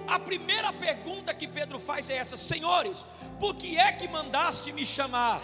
[0.07, 3.07] a primeira pergunta que Pedro faz é essa: Senhores,
[3.41, 5.43] por que é que mandaste me chamar?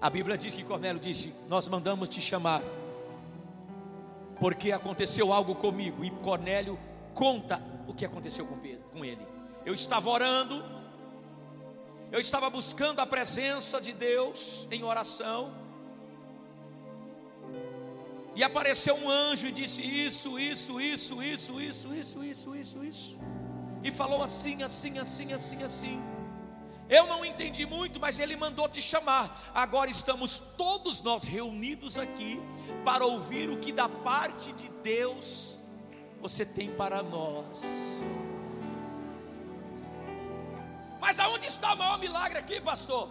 [0.00, 2.62] A Bíblia diz que Cornélio disse: Nós mandamos te chamar,
[4.40, 6.04] porque aconteceu algo comigo.
[6.04, 6.78] E Cornélio
[7.14, 9.24] conta o que aconteceu com, Pedro, com ele.
[9.64, 10.64] Eu estava orando,
[12.10, 15.52] eu estava buscando a presença de Deus em oração,
[18.34, 23.18] e apareceu um anjo e disse isso, isso, isso, isso, isso, isso, isso, isso, isso.
[23.82, 26.02] E falou assim, assim, assim, assim, assim.
[26.90, 29.40] Eu não entendi muito, mas ele mandou te chamar.
[29.54, 32.42] Agora estamos todos nós reunidos aqui
[32.84, 35.62] para ouvir o que da parte de Deus
[36.20, 37.62] você tem para nós.
[41.00, 43.08] Mas aonde está o maior milagre aqui, pastor?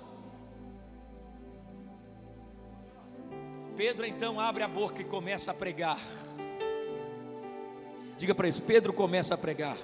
[3.77, 5.97] Pedro então abre a boca e começa a pregar.
[8.17, 9.77] Diga para eles: Pedro começa a pregar.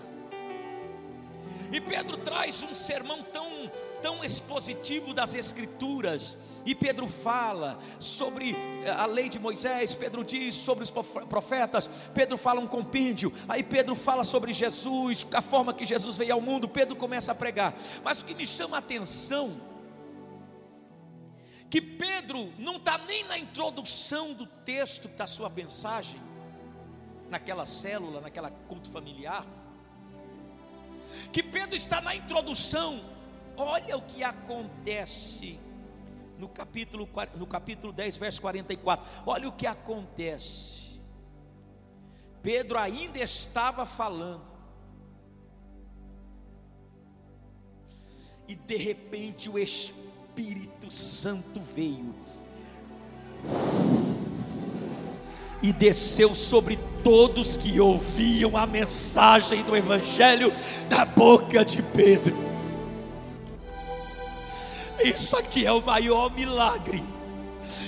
[1.72, 3.72] E Pedro traz um sermão tão,
[4.02, 6.38] tão expositivo das Escrituras.
[6.66, 12.38] E Pedro fala sobre eh, a lei de Moisés, Pedro diz sobre os profetas, Pedro
[12.38, 16.68] fala um compêndio, aí Pedro fala sobre Jesus, a forma que Jesus veio ao mundo,
[16.68, 17.76] Pedro começa a pregar.
[18.04, 19.62] Mas o que me chama a atenção
[21.70, 26.22] que Pedro não está nem na introdução do texto da sua mensagem,
[27.30, 29.46] naquela célula, naquela culto familiar,
[31.32, 33.03] que Pedro está na introdução.
[33.57, 35.59] Olha o que acontece
[36.38, 39.05] no capítulo, no capítulo 10, verso 44.
[39.26, 41.01] Olha o que acontece.
[42.41, 44.53] Pedro ainda estava falando.
[48.47, 52.13] E de repente o Espírito Santo veio
[55.66, 60.53] e desceu sobre todos que ouviam a mensagem do Evangelho
[60.88, 62.38] da boca de Pedro.
[65.03, 67.03] Isso aqui é o maior milagre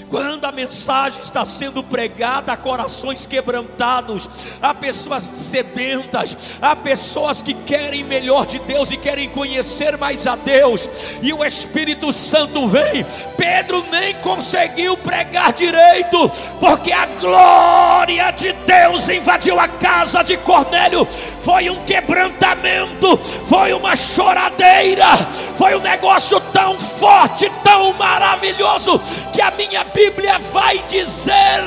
[0.10, 4.30] quando a mensagem está sendo pregada a corações quebrantados,
[4.62, 10.36] a pessoas sedentas, a pessoas que querem melhor de Deus e querem conhecer mais a
[10.36, 10.88] Deus,
[11.22, 13.06] e o Espírito Santo vem.
[13.38, 16.30] Pedro nem conseguiu pregar direito,
[16.60, 21.06] porque a glória de Deus invadiu a casa de Cornélio.
[21.40, 25.16] Foi um quebrantamento, foi uma choradeira,
[25.56, 29.00] foi um negócio tão forte, tão maravilhoso,
[29.32, 31.62] que a minha Bíblia vai dizer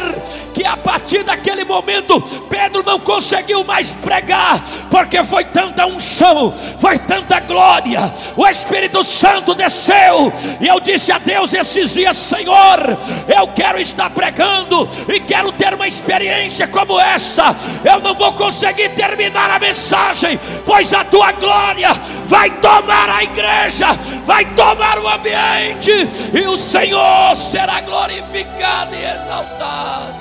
[0.53, 6.99] que a partir daquele momento Pedro não conseguiu mais pregar, porque foi tanta unção, foi
[6.99, 12.99] tanta glória, o Espírito Santo desceu, e eu disse a Deus esses dias: Senhor,
[13.29, 17.55] eu quero estar pregando e quero ter uma experiência como essa.
[17.85, 21.91] Eu não vou conseguir terminar a mensagem, pois a tua glória
[22.27, 23.89] vai tomar a igreja,
[24.25, 25.93] vai tomar o ambiente,
[26.33, 30.20] e o Senhor será glorificado e exaltado.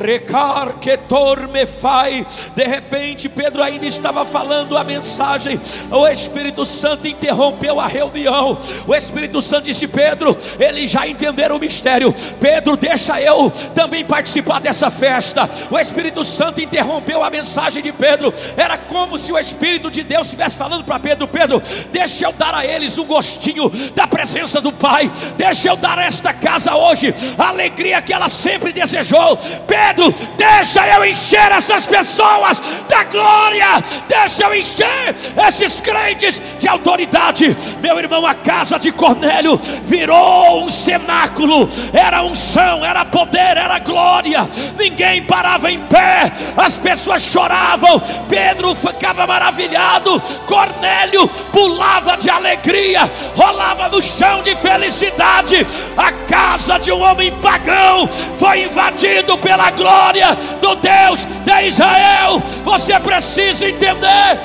[0.00, 2.26] Recar que torme fai.
[2.54, 5.60] De repente, Pedro ainda estava falando a mensagem.
[5.90, 8.58] O Espírito Santo interrompeu a reunião.
[8.86, 12.14] O Espírito Santo disse: Pedro, eles já entenderam o mistério.
[12.40, 15.48] Pedro, deixa eu também participar dessa festa.
[15.70, 18.32] O Espírito Santo interrompeu a mensagem de Pedro.
[18.56, 22.54] Era como se o Espírito de Deus estivesse falando para Pedro: Pedro, deixa eu dar
[22.54, 25.10] a eles o gostinho da presença do Pai.
[25.36, 29.36] Deixa eu dar a esta casa hoje a alegria que ela sempre desejou.
[29.66, 35.14] Pedro, medo, deixa eu encher essas pessoas da glória, deixa eu encher
[35.46, 37.56] esses crentes de autoridade.
[37.80, 44.48] Meu irmão, a casa de Cornélio virou um cenáculo, era unção, era poder, era glória,
[44.78, 53.88] ninguém parava em pé, as pessoas choravam, Pedro ficava maravilhado, Cornélio pulava de alegria, rolava
[53.88, 55.66] no chão de felicidade.
[55.96, 58.08] A casa de um homem pagão
[58.38, 62.42] foi invadido pela glória do Deus de Israel.
[62.64, 64.38] Você precisa entender: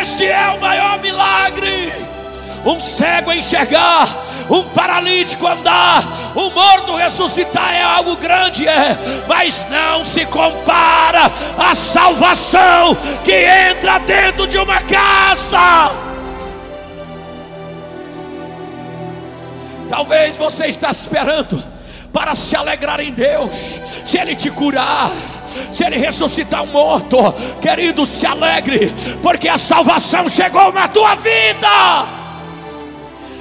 [0.00, 1.92] este é o maior milagre.
[2.64, 4.08] Um cego enxergar,
[4.48, 6.02] um paralítico andar,
[6.34, 8.96] um morto ressuscitar é algo grande, é,
[9.28, 15.92] mas não se compara à salvação que entra dentro de uma casa.
[19.90, 21.73] Talvez você está esperando
[22.14, 25.10] para se alegrar em Deus, se Ele te curar,
[25.72, 27.16] se Ele ressuscitar um morto,
[27.60, 32.06] querido, se alegre, porque a salvação chegou na tua vida.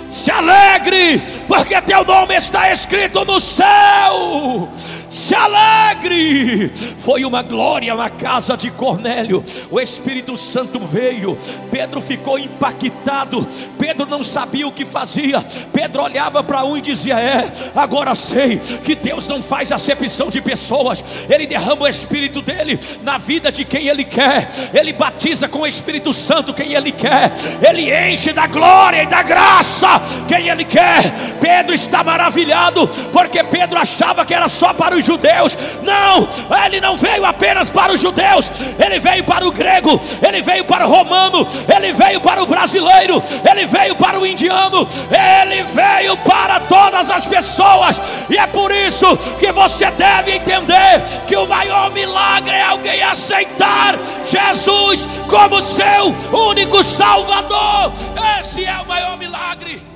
[0.10, 4.70] Se alegre, porque teu nome está escrito no céu
[5.14, 6.72] se alegre.
[6.98, 9.44] Foi uma glória na casa de Cornélio.
[9.70, 11.38] O Espírito Santo veio.
[11.70, 13.48] Pedro ficou impactado.
[13.78, 15.40] Pedro não sabia o que fazia.
[15.72, 20.42] Pedro olhava para um e dizia: É, agora sei que Deus não faz acepção de
[20.42, 21.04] pessoas.
[21.30, 24.50] Ele derrama o Espírito dele na vida de quem ele quer.
[24.74, 27.32] Ele batiza com o Espírito Santo quem ele quer.
[27.62, 31.04] Ele enche da glória e da graça quem ele quer.
[31.40, 35.58] Pedro está maravilhado porque Pedro achava que era só para os os judeus.
[35.84, 36.28] Não,
[36.66, 38.50] ele não veio apenas para os judeus,
[38.84, 43.22] ele veio para o grego, ele veio para o romano, ele veio para o brasileiro,
[43.50, 48.02] ele veio para o indiano, ele veio para todas as pessoas.
[48.30, 53.96] E é por isso que você deve entender que o maior milagre é alguém aceitar
[54.26, 57.92] Jesus como seu único Salvador.
[58.40, 59.93] Esse é o maior milagre.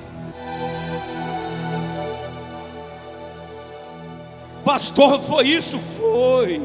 [4.68, 5.78] Pastor, foi isso?
[5.78, 6.60] Foi.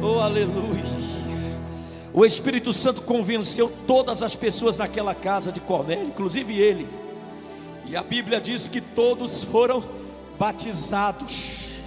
[0.00, 0.84] Oh, aleluia.
[2.12, 6.88] O Espírito Santo convenceu todas as pessoas naquela casa de Cornélio, inclusive ele.
[7.84, 9.82] E a Bíblia diz que todos foram
[10.38, 11.80] batizados.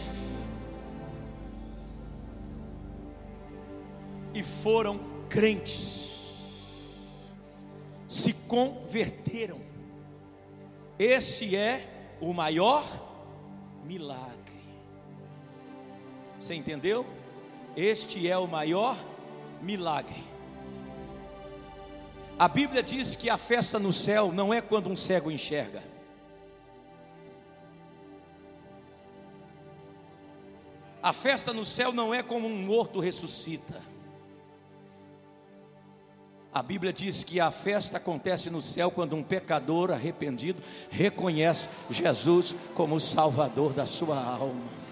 [4.34, 5.00] E foram
[5.30, 6.36] crentes.
[8.10, 9.62] Se converteram.
[11.00, 12.84] Esse é o maior
[13.86, 14.47] milagre.
[16.40, 17.06] Você entendeu?
[17.76, 18.98] Este é o maior
[19.62, 20.24] milagre.
[22.38, 25.82] A Bíblia diz que a festa no céu não é quando um cego enxerga.
[31.02, 33.82] A festa no céu não é como um morto ressuscita.
[36.54, 42.56] A Bíblia diz que a festa acontece no céu quando um pecador arrependido reconhece Jesus
[42.76, 44.87] como o Salvador da sua alma.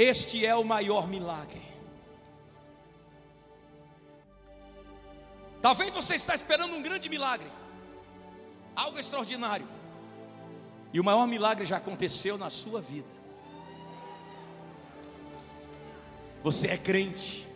[0.00, 1.60] Este é o maior milagre.
[5.60, 7.46] Talvez você está esperando um grande milagre,
[8.74, 9.68] algo extraordinário.
[10.90, 13.10] E o maior milagre já aconteceu na sua vida.
[16.42, 17.46] Você é crente.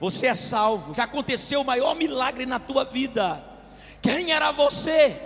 [0.00, 0.94] Você é salvo.
[0.94, 3.40] Já aconteceu o maior milagre na tua vida.
[4.02, 5.16] Quem era você?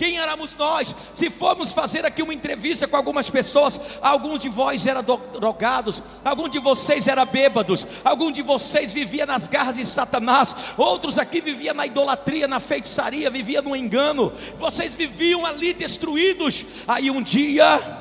[0.00, 0.96] Quem éramos nós?
[1.12, 6.48] Se formos fazer aqui uma entrevista com algumas pessoas, alguns de vós eram drogados, alguns
[6.48, 11.74] de vocês eram bêbados, alguns de vocês vivia nas garras de Satanás, outros aqui viviam
[11.74, 14.32] na idolatria, na feitiçaria, viviam no engano.
[14.56, 16.64] Vocês viviam ali destruídos.
[16.88, 17.99] Aí um dia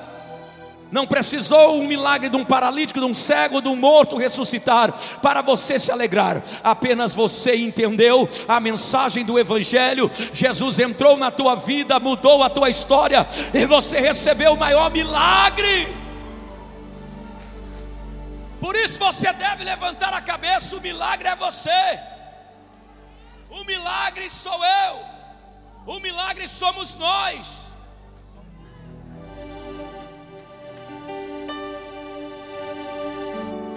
[0.92, 5.42] não precisou um milagre de um paralítico, de um cego, de um morto ressuscitar para
[5.42, 6.42] você se alegrar.
[6.64, 10.10] Apenas você entendeu a mensagem do Evangelho.
[10.34, 15.88] Jesus entrou na tua vida, mudou a tua história e você recebeu o maior milagre.
[18.60, 20.76] Por isso você deve levantar a cabeça.
[20.76, 22.00] O milagre é você.
[23.50, 25.00] O milagre sou eu.
[25.86, 27.69] O milagre somos nós.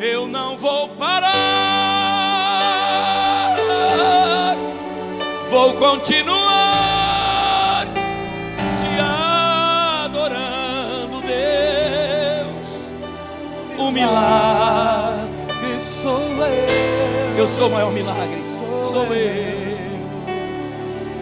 [0.03, 1.31] Eu não vou parar,
[5.49, 6.25] vou continuar
[8.81, 8.89] te
[10.05, 12.87] adorando, Deus.
[13.79, 18.43] O milagre sou eu, eu sou o maior milagre,
[18.91, 19.93] sou eu,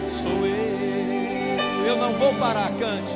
[0.09, 1.85] sou eu.
[1.85, 3.15] Eu não vou parar, cante.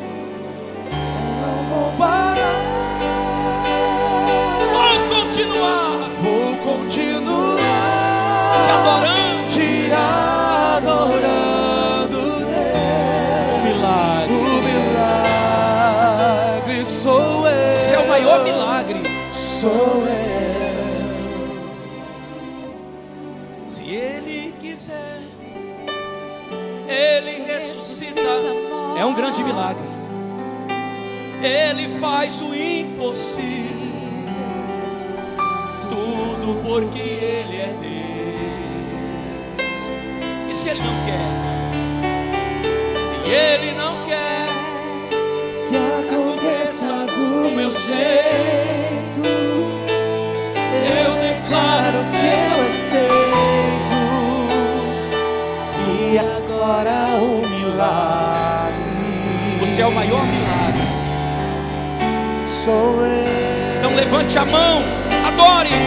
[0.91, 3.24] Eu não vou parar
[5.07, 6.09] continuar.
[6.21, 7.57] Vou continuar
[8.65, 9.91] te adorando, te
[10.81, 13.53] adorando, Deus.
[13.53, 14.37] O milagre, o
[16.63, 17.77] milagre sou eu.
[17.77, 19.01] Esse é o maior milagre.
[19.61, 20.15] Sou eu.
[23.67, 25.19] Se Ele quiser,
[26.87, 28.21] Ele ressuscita.
[28.97, 29.83] É um grande milagre.
[31.43, 33.94] Ele faz o impossível
[36.45, 37.95] tudo porque Ele é Deus.
[40.47, 41.31] E se Ele não quer?
[43.23, 44.47] Se Ele não quer,
[45.69, 49.23] que aconteça do meu jeito.
[50.85, 53.95] Eu declaro que eu aceito.
[55.89, 58.85] E agora o milagre.
[59.61, 60.85] Você é o maior milagre.
[62.63, 63.79] Sou eu.
[63.79, 65.84] Então levante a mão adore.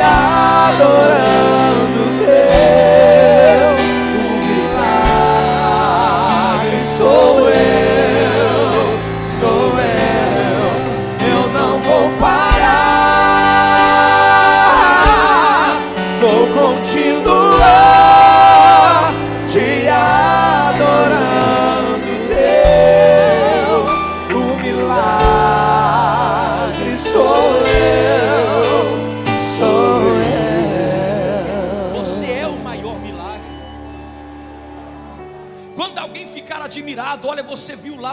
[0.00, 1.69] Te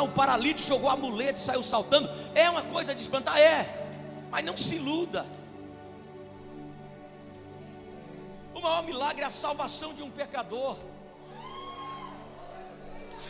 [0.08, 2.10] o paralítico, jogou a muleta e saiu saltando.
[2.34, 3.38] É uma coisa de espantar?
[3.38, 3.88] É.
[4.32, 5.26] Mas não se iluda.
[8.54, 10.78] O maior milagre é a salvação de um pecador.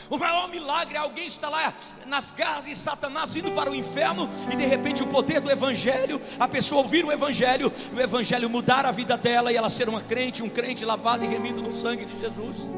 [0.10, 1.74] O maior milagre é alguém estar lá
[2.06, 6.22] nas garras de Satanás indo para o inferno e de repente o poder do Evangelho,
[6.40, 10.02] a pessoa ouvir o Evangelho, o Evangelho mudar a vida dela e ela ser uma
[10.02, 12.70] crente, um crente lavado e remido no sangue de Jesus.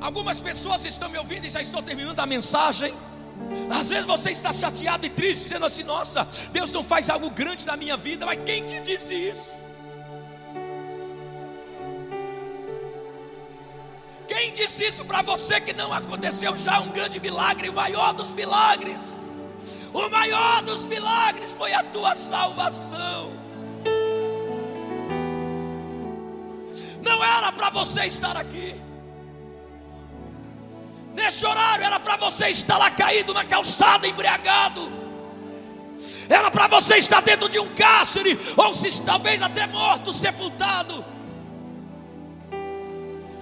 [0.00, 2.94] Algumas pessoas estão me ouvindo e já estou terminando a mensagem.
[3.70, 7.66] Às vezes você está chateado e triste, dizendo assim: Nossa, Deus não faz algo grande
[7.66, 9.52] na minha vida, mas quem te disse isso?
[14.26, 18.32] Quem disse isso para você que não aconteceu já um grande milagre, o maior dos
[18.32, 19.16] milagres?
[19.92, 23.32] O maior dos milagres foi a tua salvação.
[27.02, 28.89] Não era para você estar aqui.
[31.14, 34.90] Neste horário era para você estar lá caído na calçada, embriagado.
[36.28, 41.04] Era para você estar dentro de um cárcere, ou se talvez até morto, sepultado.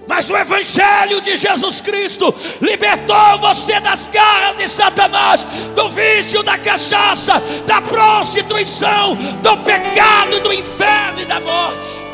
[0.07, 5.43] Mas o Evangelho de Jesus Cristo libertou você das garras de Satanás,
[5.75, 12.08] do vício, da cachaça, da prostituição, do pecado, do inferno e da morte.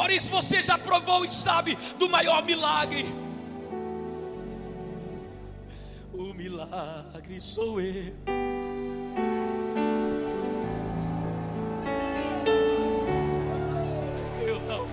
[0.00, 3.04] Por isso você já provou e sabe do maior milagre.
[6.14, 8.14] O milagre sou eu.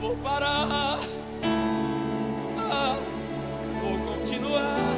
[0.02, 1.00] vou parar,
[2.70, 2.98] ah,
[3.82, 4.97] vou continuar.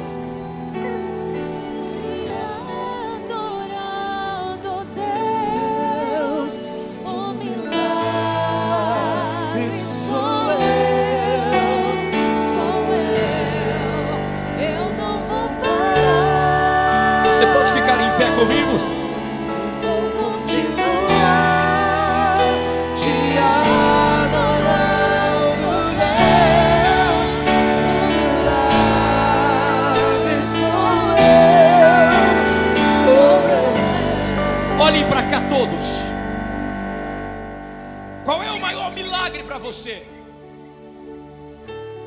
[39.72, 40.04] Você?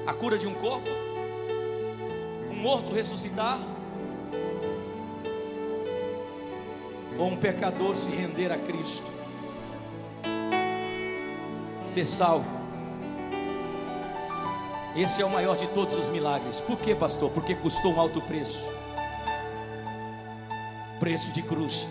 [0.06, 0.90] A cura de um corpo?
[2.52, 3.58] Um morto ressuscitar?
[7.18, 9.10] Ou um pecador se render a Cristo?
[11.86, 12.52] Ser salvo?
[14.94, 16.60] Esse é o maior de todos os milagres.
[16.60, 17.32] Por que, pastor?
[17.32, 18.74] Porque custou um alto preço
[21.00, 21.90] preço de cruz.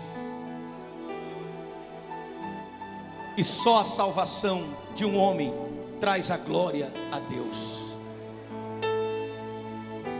[3.35, 4.63] E só a salvação
[4.95, 5.53] de um homem
[5.99, 7.93] traz a glória a Deus.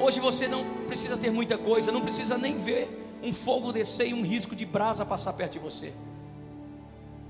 [0.01, 4.13] Hoje você não precisa ter muita coisa, não precisa nem ver um fogo descer e
[4.13, 5.93] um risco de brasa passar perto de você.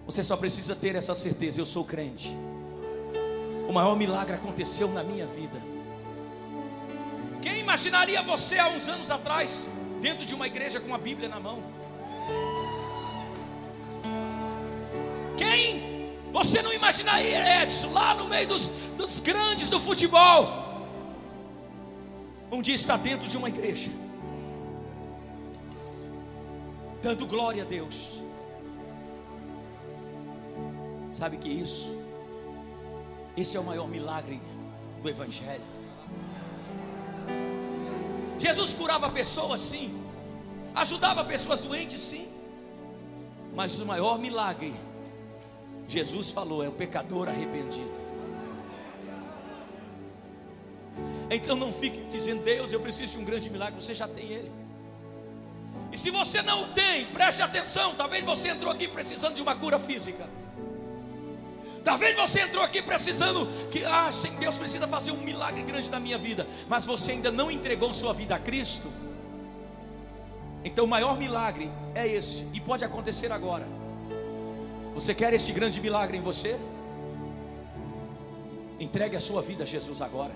[0.05, 2.35] Você só precisa ter essa certeza: eu sou crente.
[3.67, 5.61] O maior milagre aconteceu na minha vida.
[7.41, 9.67] Quem imaginaria você há uns anos atrás,
[10.01, 11.61] dentro de uma igreja com a Bíblia na mão?
[15.43, 16.11] Quem?
[16.31, 20.41] Você não imaginaria, Edson, lá no meio dos, dos grandes do futebol.
[22.51, 23.91] Um dia está dentro de uma igreja,
[27.01, 28.21] dando glória a Deus.
[31.11, 31.97] Sabe que isso?
[33.35, 34.39] Esse é o maior milagre
[35.01, 35.67] do Evangelho.
[38.39, 39.87] Jesus curava pessoas, sim,
[40.75, 42.27] ajudava pessoas doentes, sim,
[43.55, 44.73] mas o maior milagre
[45.93, 48.01] Jesus falou: é o pecador arrependido.
[51.29, 54.51] Então não fique dizendo, Deus, eu preciso de um grande milagre, você já tem ele.
[55.91, 59.79] E se você não tem, preste atenção, talvez você entrou aqui precisando de uma cura
[59.79, 60.27] física.
[61.83, 65.99] Talvez você entrou aqui precisando que, ah, sem Deus precisa fazer um milagre grande na
[65.99, 68.91] minha vida, mas você ainda não entregou sua vida a Cristo.
[70.63, 73.82] Então o maior milagre é esse, e pode acontecer agora.
[74.93, 76.59] Você quer este grande milagre em você?
[78.79, 80.33] Entregue a sua vida a Jesus agora.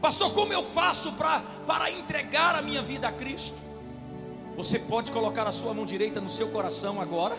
[0.00, 3.56] Pastor, como eu faço pra, para entregar a minha vida a Cristo?
[4.56, 7.36] Você pode colocar a sua mão direita no seu coração agora,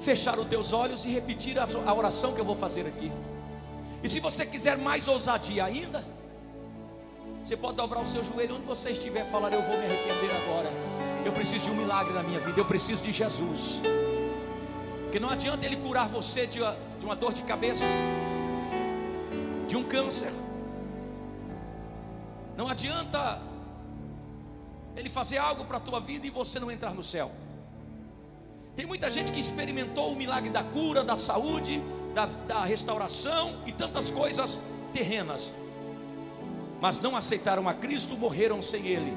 [0.00, 3.12] fechar os teus olhos e repetir a, a oração que eu vou fazer aqui.
[4.02, 6.04] E se você quiser mais ousadia ainda,
[7.44, 10.30] você pode dobrar o seu joelho onde você estiver e falar: Eu vou me arrepender
[10.42, 10.81] agora.
[11.24, 12.58] Eu preciso de um milagre na minha vida.
[12.58, 13.80] Eu preciso de Jesus.
[15.02, 17.86] Porque não adianta ele curar você de uma, de uma dor de cabeça,
[19.68, 20.32] de um câncer.
[22.56, 23.40] Não adianta
[24.96, 27.30] ele fazer algo para a tua vida e você não entrar no céu.
[28.74, 31.82] Tem muita gente que experimentou o milagre da cura, da saúde,
[32.14, 34.60] da, da restauração e tantas coisas
[34.92, 35.52] terrenas,
[36.80, 39.14] mas não aceitaram a Cristo, morreram sem Ele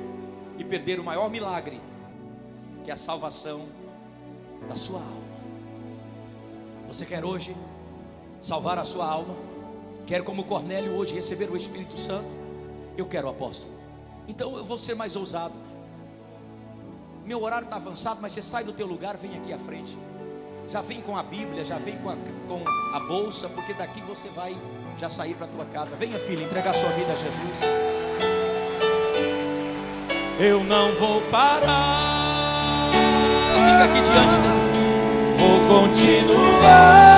[0.57, 1.81] e perderam o maior milagre,
[2.85, 3.65] que é a salvação
[4.69, 5.25] da sua alma.
[6.87, 7.57] Você quer hoje
[8.39, 9.35] salvar a sua alma?
[10.05, 12.29] Quer como Cornélio hoje receber o Espírito Santo?
[12.95, 13.73] Eu quero, apóstolo.
[14.27, 15.55] Então eu vou ser mais ousado.
[17.25, 19.97] Meu horário está avançado, mas você sai do teu lugar, vem aqui à frente.
[20.69, 22.15] Já vem com a Bíblia, já vem com a,
[22.47, 22.63] com
[22.95, 24.55] a bolsa, porque daqui você vai
[24.99, 25.95] já sair para a tua casa.
[25.95, 27.61] Venha, filho, entregar sua vida a Jesus.
[30.39, 32.14] Eu não vou parar.
[33.65, 34.35] Fica aqui diante.
[35.37, 37.14] Vou continuar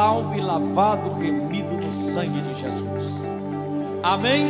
[0.00, 3.30] salvo e lavado, remido no sangue de Jesus.
[4.02, 4.46] Amém?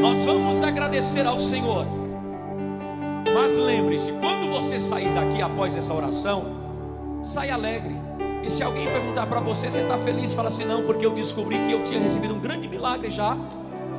[0.00, 1.84] Nós vamos agradecer ao Senhor.
[3.34, 6.46] Mas lembre-se, quando você sair daqui após essa oração,
[7.22, 7.94] sai alegre.
[8.42, 10.32] E se alguém perguntar para você, você está feliz?
[10.32, 13.36] Fala assim, não, porque eu descobri que eu tinha recebido um grande milagre já.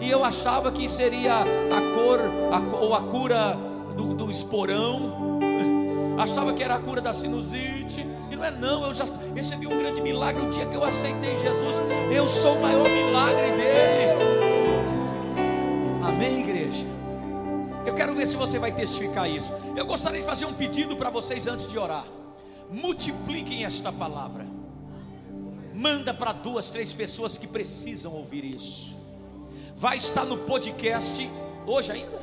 [0.02, 2.22] E eu achava que seria a cor,
[2.52, 3.56] a, ou a cura
[3.96, 5.40] do, do esporão.
[6.18, 8.19] Achava que era a cura da sinusite.
[8.40, 9.04] Não é não, eu já
[9.36, 11.76] recebi um grande milagre o dia que eu aceitei Jesus.
[12.10, 14.18] Eu sou o maior milagre dele.
[16.02, 16.88] Amém, igreja?
[17.86, 19.54] Eu quero ver se você vai testificar isso.
[19.76, 22.06] Eu gostaria de fazer um pedido para vocês antes de orar.
[22.72, 24.48] Multipliquem esta palavra.
[25.76, 28.98] Manda para duas, três pessoas que precisam ouvir isso.
[29.76, 31.30] Vai estar no podcast
[31.68, 32.20] hoje ainda?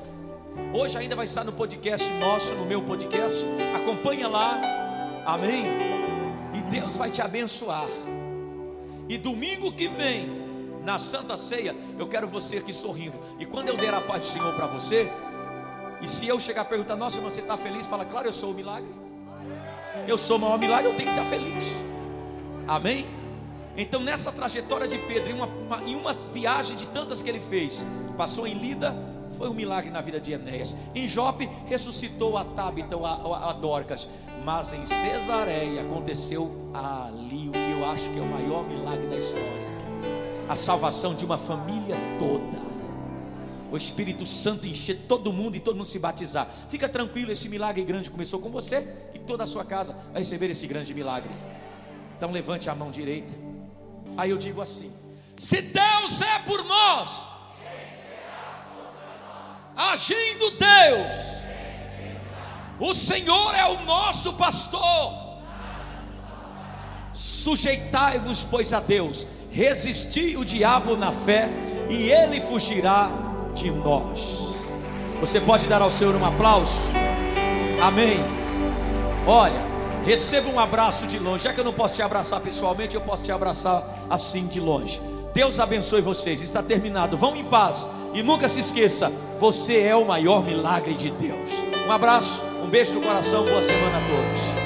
[0.72, 3.44] Hoje ainda vai estar no podcast nosso, no meu podcast.
[3.74, 4.58] Acompanha lá.
[5.26, 5.95] Amém.
[6.80, 7.86] Deus vai te abençoar.
[9.08, 10.44] E domingo que vem,
[10.84, 13.18] na Santa Ceia, eu quero você aqui sorrindo.
[13.38, 15.10] E quando eu der a paz do Senhor para você,
[16.02, 17.86] e se eu chegar a perguntar, nossa irmã, você está feliz?
[17.86, 18.90] Fala, claro, eu sou o milagre.
[20.06, 21.72] Eu sou o maior milagre, eu tenho que estar feliz.
[22.68, 23.06] Amém?
[23.76, 27.40] Então, nessa trajetória de Pedro, em uma, uma- em uma viagem de tantas que ele
[27.40, 27.84] fez,
[28.16, 28.94] passou em Lida,
[29.37, 30.76] foi um milagre na vida de Enéas.
[30.95, 34.09] Em Jope, ressuscitou a Tabita, a, a, a Dorcas.
[34.45, 39.16] Mas em Cesareia aconteceu ali o que eu acho que é o maior milagre da
[39.16, 39.66] história:
[40.49, 42.76] a salvação de uma família toda
[43.70, 46.49] o Espírito Santo encher todo mundo e todo mundo se batizar.
[46.68, 50.51] Fica tranquilo, esse milagre grande começou com você e toda a sua casa vai receber
[50.51, 51.30] esse grande milagre.
[52.16, 53.34] Então levante a mão direita.
[54.16, 54.93] Aí eu digo assim:
[55.34, 57.28] se Deus é por nós,
[59.76, 61.46] agindo Deus,
[62.80, 65.26] o Senhor é o nosso pastor.
[67.12, 71.48] Sujeitai-vos, pois, a Deus, resisti o diabo na fé,
[71.88, 73.10] e ele fugirá
[73.54, 74.56] de nós.
[75.20, 76.76] Você pode dar ao Senhor um aplauso?
[77.82, 78.18] Amém.
[79.26, 79.60] Olha,
[80.04, 81.44] receba um abraço de longe.
[81.44, 85.00] Já que eu não posso te abraçar pessoalmente, eu posso te abraçar assim de longe.
[85.32, 86.42] Deus abençoe vocês.
[86.42, 87.16] Está terminado.
[87.16, 91.50] Vão em paz e nunca se esqueça: você é o maior milagre de Deus.
[91.86, 93.44] Um abraço, um beijo no coração.
[93.44, 94.65] Boa semana a todos.